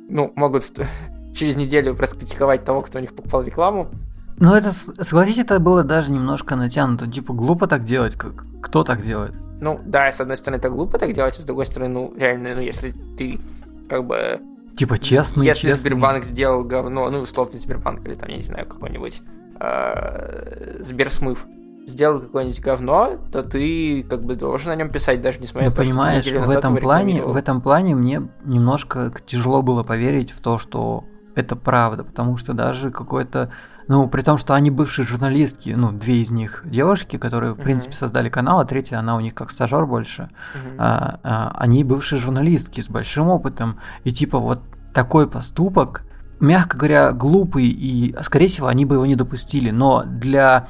[0.10, 0.64] ну, могут
[1.36, 3.90] через неделю раскритиковать того, кто у них покупал рекламу.
[4.40, 7.08] Ну, это, согласитесь, это было даже немножко натянуто.
[7.10, 8.14] Типа, глупо так делать.
[8.16, 9.34] как- Кто так делает?
[9.60, 12.54] Ну, да, с одной стороны, это глупо так делать, а с другой стороны, ну, реально,
[12.54, 13.40] ну, если ты
[13.90, 14.40] как бы
[14.78, 15.90] Типа, честный, Если честный.
[15.90, 19.22] Сбербанк сделал говно, ну, условно Сбербанк или там, я не знаю, какой-нибудь
[19.60, 21.46] э, Сберсмыв
[21.88, 25.76] сделал какое-нибудь говно, то ты как бы должен о нем писать, даже несмотря Ну, на
[25.76, 29.84] то, что ты понимаешь, неделю в этом плане, в этом плане мне немножко тяжело было
[29.84, 31.06] поверить в то, что
[31.36, 33.52] это правда, потому что даже какой-то,
[33.88, 37.64] ну, при том, что они бывшие журналистки, ну, две из них девушки, которые, в Мгм.
[37.64, 40.76] принципе, создали канал, а третья, она у них как стажер больше, Мгм.
[40.80, 44.60] а, а, они бывшие журналистки с большим опытом, и типа вот
[44.94, 46.04] такой поступок,
[46.40, 50.68] мягко говоря, глупый, и, скорее всего, они бы его не допустили, но для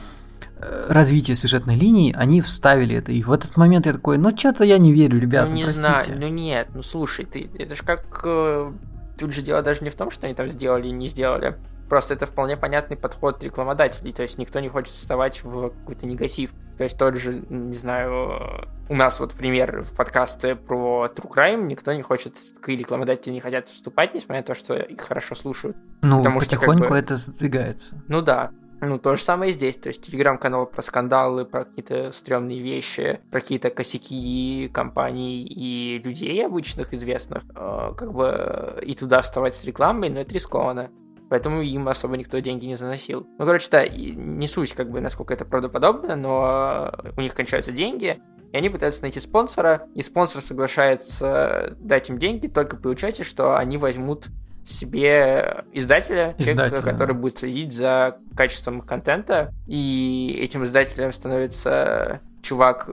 [0.60, 4.64] э, развития сюжетной линии они вставили это, и в этот момент я такой, ну, что-то
[4.64, 5.82] я не верю, ребят, ну, не простите.
[5.82, 8.22] знаю, ну нет, ну слушай, ты, это же как...
[8.24, 8.72] э,
[9.18, 11.58] тут же дело даже не в том, что они там сделали и не сделали.
[11.90, 16.52] Просто это вполне понятный подход рекламодателей, то есть никто не хочет вставать в какой-то негатив.
[16.78, 21.64] То есть тот же, не знаю, у нас вот пример в подкасте про True Crime,
[21.64, 25.76] никто не хочет, и рекламодатели не хотят вступать, несмотря на то, что их хорошо слушают.
[26.02, 28.02] Ну, Потому что, как потихоньку бы- это сдвигается.
[28.08, 28.52] Ну да.
[28.80, 29.76] Ну, то же самое и здесь.
[29.78, 36.46] То есть телеграм-канал про скандалы, про какие-то стрёмные вещи, про какие-то косяки компаний и людей
[36.46, 37.44] обычных, известных.
[37.56, 40.92] Э, как бы и туда вставать с рекламой, но это рискованно.
[41.30, 43.28] Поэтому им особо никто деньги не заносил.
[43.38, 47.72] Ну, короче, да, не суть, как бы, насколько это правдоподобно, но э, у них кончаются
[47.72, 48.20] деньги,
[48.52, 53.58] и они пытаются найти спонсора, и спонсор соглашается дать им деньги только при учете, что
[53.58, 54.28] они возьмут
[54.64, 57.20] себе издателя, человека, Издателя, который да.
[57.20, 62.90] будет следить за качеством контента, и этим издателем становится чувак,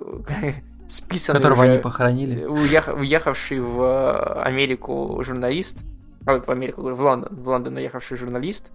[0.88, 2.44] списанный которого уже, они похоронили.
[2.44, 5.84] уех- уехавший в Америку журналист,
[6.26, 8.70] в Америку, в Лондон, в Лондон уехавший журналист,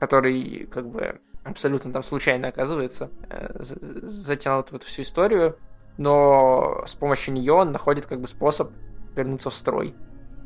[0.00, 5.56] который как бы абсолютно там случайно оказывается, э, за- затянут в эту всю историю,
[5.96, 8.70] но с помощью нее он находит как бы способ
[9.16, 9.94] вернуться в строй,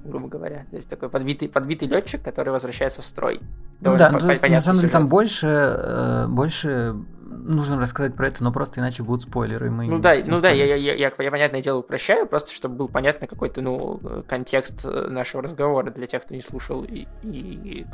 [0.04, 0.66] грубо говоря.
[0.70, 3.40] То есть такой подбитый, подбитый летчик, который возвращается в строй.
[3.42, 3.46] Ну
[3.80, 5.10] Довольно да, по- ну, то есть, на самом деле там сюжет.
[5.10, 6.94] больше, э, больше
[7.32, 9.70] нужно рассказать про это, но просто иначе будут спойлеры.
[9.70, 12.76] Мы ну да, ну да, я, я, я, я, я, понятное дело, упрощаю, просто чтобы
[12.76, 17.86] был понятный какой-то, ну, контекст нашего разговора для тех, кто не слушал и, и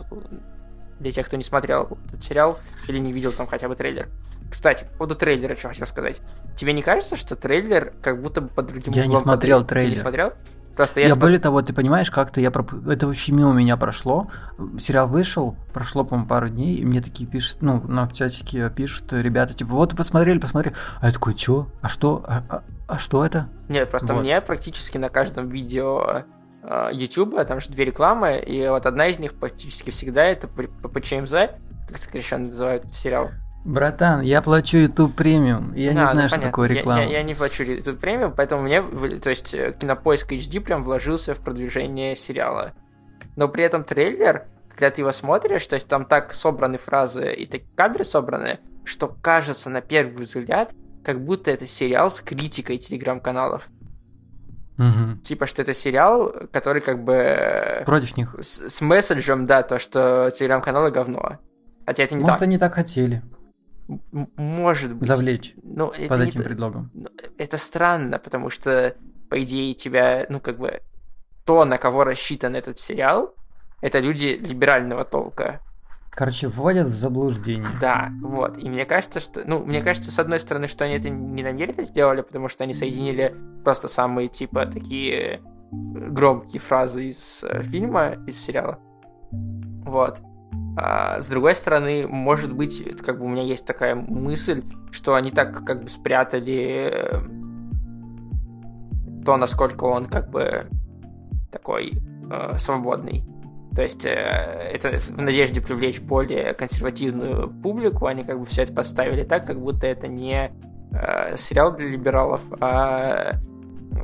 [1.01, 2.59] для тех, кто не смотрел этот сериал
[2.89, 4.09] или не видел там хотя бы трейлер.
[4.51, 6.20] Кстати, по поводу трейлера, что хотел сказать.
[6.57, 9.91] Тебе не кажется, что трейлер как будто бы под другим Я углом не смотрел трейлер.
[9.91, 10.32] Ты не смотрел?
[10.79, 11.20] Просто я, я см...
[11.20, 12.72] более того, ты понимаешь, как-то я проп...
[12.87, 14.31] это вообще мимо меня прошло.
[14.79, 19.55] Сериал вышел, прошло, по-моему, пару дней, и мне такие пишут, ну, на чатике пишут ребята,
[19.55, 20.76] типа, вот посмотрели, посмотрели.
[21.01, 21.66] А я такой, чё?
[21.81, 22.24] А что?
[22.29, 23.49] А, а, а что это?
[23.68, 24.20] Нет, просто вот.
[24.20, 26.22] мне практически на каждом видео
[26.93, 31.33] YouTube, там же две рекламы, и вот одна из них практически всегда это ПЧМЗ,
[31.89, 33.31] как сокращенно называют сериал.
[33.65, 36.51] Братан, я плачу YouTube премиум, я да, не знаю, ну, что понятно.
[36.51, 37.03] такое реклама.
[37.03, 40.83] Я, я, я не плачу YouTube премиум, поэтому мне, то есть, э, Кинопоиск HD прям
[40.83, 42.73] вложился в продвижение сериала.
[43.37, 47.47] Но при этом трейлер, когда ты его смотришь, то есть там так собраны фразы и
[47.47, 50.73] так кадры собраны, что кажется на первый взгляд,
[51.05, 53.69] как будто это сериал с критикой телеграм-каналов.
[54.79, 55.19] Угу.
[55.25, 57.83] Типа, что это сериал, который как бы...
[57.85, 58.35] Против них.
[58.39, 61.39] С, с месседжем, да, то, что телеграм-каналы говно.
[61.85, 62.43] Хотя это не Может, так.
[62.43, 63.23] они так хотели.
[64.36, 65.09] Может быть.
[65.09, 65.55] Завлечь.
[65.62, 66.45] Ну, это под этим не...
[66.45, 66.91] предлогом.
[66.95, 67.07] Ну,
[67.39, 68.95] это странно, потому что,
[69.30, 70.82] по идее, тебя, ну, как бы,
[71.45, 73.34] то, на кого рассчитан этот сериал,
[73.80, 75.61] это люди либерального толка.
[76.11, 77.68] Короче, вводят в заблуждение.
[77.80, 78.59] Да, вот.
[78.59, 79.47] И мне кажется, что...
[79.47, 82.74] Ну, мне кажется, с одной стороны, что они это не намеренно сделали, потому что они
[82.74, 88.78] соединили просто самые, типа, такие громкие фразы из э, фильма, из сериала.
[89.30, 90.20] Вот.
[90.81, 94.62] А с другой стороны, может быть, как бы у меня есть такая мысль,
[94.93, 97.20] что они так как бы спрятали э,
[99.24, 100.68] то, насколько он как бы
[101.51, 101.95] такой
[102.31, 103.24] э, свободный.
[103.74, 108.72] То есть э, это в надежде привлечь более консервативную публику, они как бы все это
[108.72, 110.53] поставили так, как будто это не
[110.93, 113.33] э, сериал для либералов, а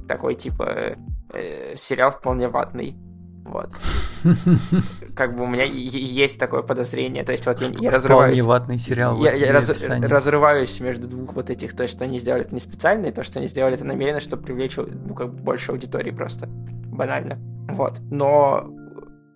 [0.08, 0.96] такой типа
[1.32, 2.96] э, сериал вполне ватный.
[3.44, 3.70] Вот.
[5.14, 7.24] Как бы у меня есть такое подозрение.
[7.24, 8.40] То есть вот я, я разрываюсь...
[8.40, 9.22] ватный сериал.
[9.22, 11.76] Я, я раз, разрываюсь между двух вот этих.
[11.76, 14.42] То, что они сделали это не специально, и то, что они сделали это намеренно, чтобы
[14.42, 16.46] привлечь ну, как бы больше аудитории просто.
[16.48, 17.38] Банально.
[17.68, 18.00] Вот.
[18.10, 18.70] Но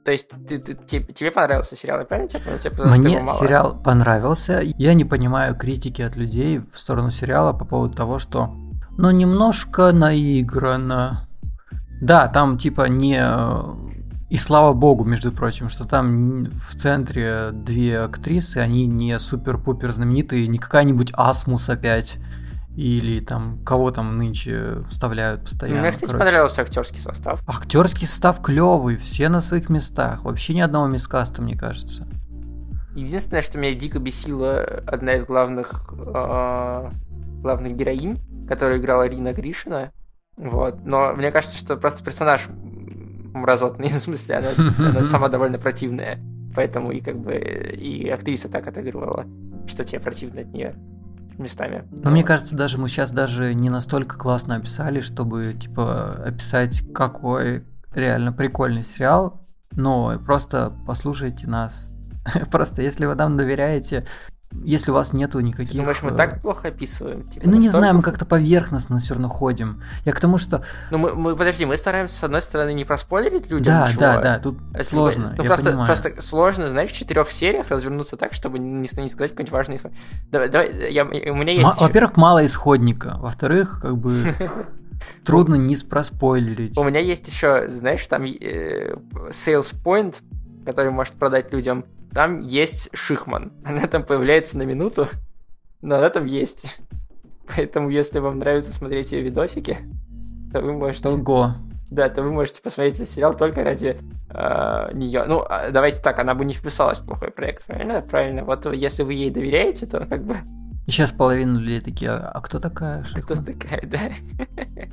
[0.04, 2.59] то есть ты, ты, тебе, тебе понравился сериал, я правильно тебя понял?
[2.59, 3.38] Тебе Мне мало.
[3.38, 4.62] сериал понравился.
[4.62, 8.54] Я не понимаю критики от людей в сторону сериала по поводу того, что
[8.96, 11.28] ну немножко наиграно.
[12.00, 13.22] Да, там типа не...
[14.29, 20.47] И слава богу, между прочим, что там в центре две актрисы, они не супер-пупер знаменитые,
[20.49, 22.18] не какая-нибудь Асмус опять
[22.76, 25.81] или там кого там нынче вставляют постоянно.
[25.81, 26.24] Мне, кстати, короче.
[26.24, 27.43] понравился актерский состав.
[27.49, 30.22] Актерский состав клевый, все на своих местах.
[30.22, 32.07] Вообще ни одного мискаста, мне кажется.
[32.95, 36.91] Единственное, что меня дико бесило, одна из главных э,
[37.43, 39.91] главных героинь, которая играла Рина Гришина.
[40.37, 40.85] Вот.
[40.85, 42.43] Но мне кажется, что просто персонаж
[43.35, 44.49] мразотный, в смысле, она,
[44.79, 46.18] она сама довольно противная.
[46.55, 49.26] Поэтому и как бы и актриса так отыгрывала,
[49.66, 50.74] что тебе противно от нее
[51.39, 51.85] местами.
[51.91, 56.83] Но, Но мне кажется, даже мы сейчас даже не настолько классно описали, чтобы типа описать,
[56.93, 57.64] какой
[57.95, 59.41] реально прикольный сериал.
[59.72, 61.93] Но просто послушайте нас.
[62.51, 64.05] Просто если вы нам доверяете,
[64.51, 65.72] если у вас нету никаких...
[65.72, 67.22] Ты думаешь, мы так э, плохо описываем?
[67.22, 67.59] Типа, ну, настолько...
[67.59, 69.82] не знаю, мы как-то поверхностно все равно ходим.
[70.05, 70.62] Я к тому, что...
[70.90, 74.01] Ну, мы, мы, подожди, мы стараемся, с одной стороны, не проспойлерить людям Да, ничего.
[74.01, 75.86] да, да, тут а сложно, Ну, просто, понимаю.
[75.86, 79.80] просто сложно, знаешь, в четырех сериях развернуться так, чтобы не, не сказать какой-нибудь важный...
[80.30, 81.64] Давай, давай, я, у меня есть...
[81.64, 81.84] М- еще...
[81.84, 83.16] Во-первых, мало исходника.
[83.18, 84.12] Во-вторых, как бы...
[85.24, 86.76] Трудно не проспойлерить.
[86.76, 88.94] У меня есть еще, знаешь, там э,
[89.30, 90.16] sales point,
[90.64, 93.52] который может продать людям там есть Шихман.
[93.64, 95.06] Она там появляется на минуту,
[95.80, 96.80] но она там есть.
[97.54, 99.78] Поэтому, если вам нравится смотреть ее видосики,
[100.52, 101.09] то вы можете...
[101.09, 101.54] Ого.
[101.90, 103.96] Да, то вы можете посмотреть этот сериал только ради
[104.28, 105.24] э, нее.
[105.26, 108.02] Ну, а, давайте так, она бы не вписалась в плохой проект, правильно?
[108.02, 108.44] Правильно.
[108.44, 110.36] Вот если вы ей доверяете, то как бы...
[110.86, 113.22] И сейчас половина людей такие, а кто такая Шихман?
[113.24, 113.98] Кто такая, да.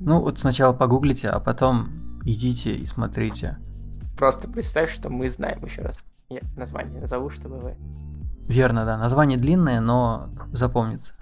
[0.00, 1.88] Ну, вот сначала погуглите, а потом
[2.24, 3.58] идите и смотрите.
[4.16, 6.02] Просто представь, что мы знаем еще раз.
[6.30, 7.74] Я название назову, чтобы вы...
[8.48, 8.98] Верно, да.
[8.98, 11.14] Название длинное, но запомнится.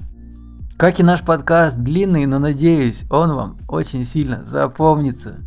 [0.77, 5.45] Как и наш подкаст длинный, но надеюсь, он вам очень сильно запомнится.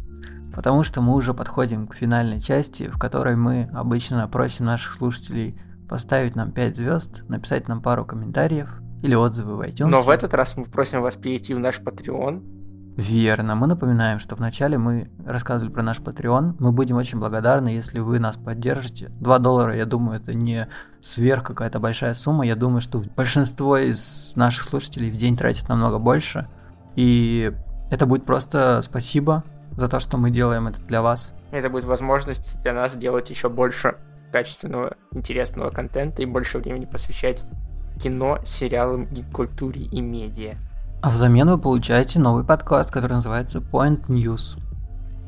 [0.55, 5.59] Потому что мы уже подходим к финальной части, в которой мы обычно просим наших слушателей
[5.89, 9.87] поставить нам 5 звезд, написать нам пару комментариев или отзывы в iTunes.
[9.87, 12.58] Но в этот раз мы просим вас перейти в наш Patreon.
[12.99, 13.55] Верно.
[13.55, 16.57] Мы напоминаем, что вначале мы рассказывали про наш Patreon.
[16.59, 19.07] Мы будем очень благодарны, если вы нас поддержите.
[19.21, 20.67] 2 доллара, я думаю, это не
[21.01, 22.45] сверх какая-то большая сумма.
[22.45, 26.49] Я думаю, что большинство из наших слушателей в день тратит намного больше.
[26.97, 27.53] И
[27.89, 29.45] это будет просто спасибо
[29.77, 31.31] за то, что мы делаем это для вас.
[31.51, 33.95] Это будет возможность для нас делать еще больше
[34.33, 37.45] качественного, интересного контента и больше времени посвящать
[38.03, 40.55] кино, сериалам, культуре и медиа.
[41.01, 44.59] А взамен вы получаете новый подкаст, который называется Point News.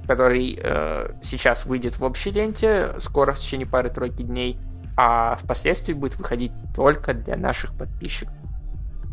[0.06, 4.60] Который э, сейчас выйдет в общей ленте, скоро в течение пары-тройки дней,
[4.98, 8.36] а впоследствии будет выходить только для наших подписчиков.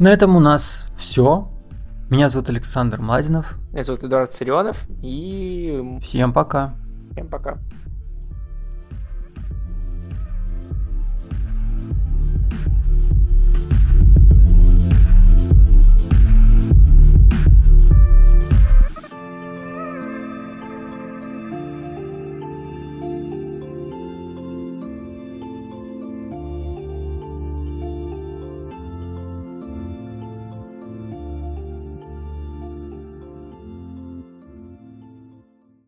[0.01, 1.49] На этом у нас все.
[2.11, 3.57] Меня зовут Александр Младинов.
[3.73, 4.87] Меня зовут Эдуард Царионов.
[5.03, 5.99] И...
[6.03, 6.75] Всем пока.
[7.13, 7.59] Всем пока.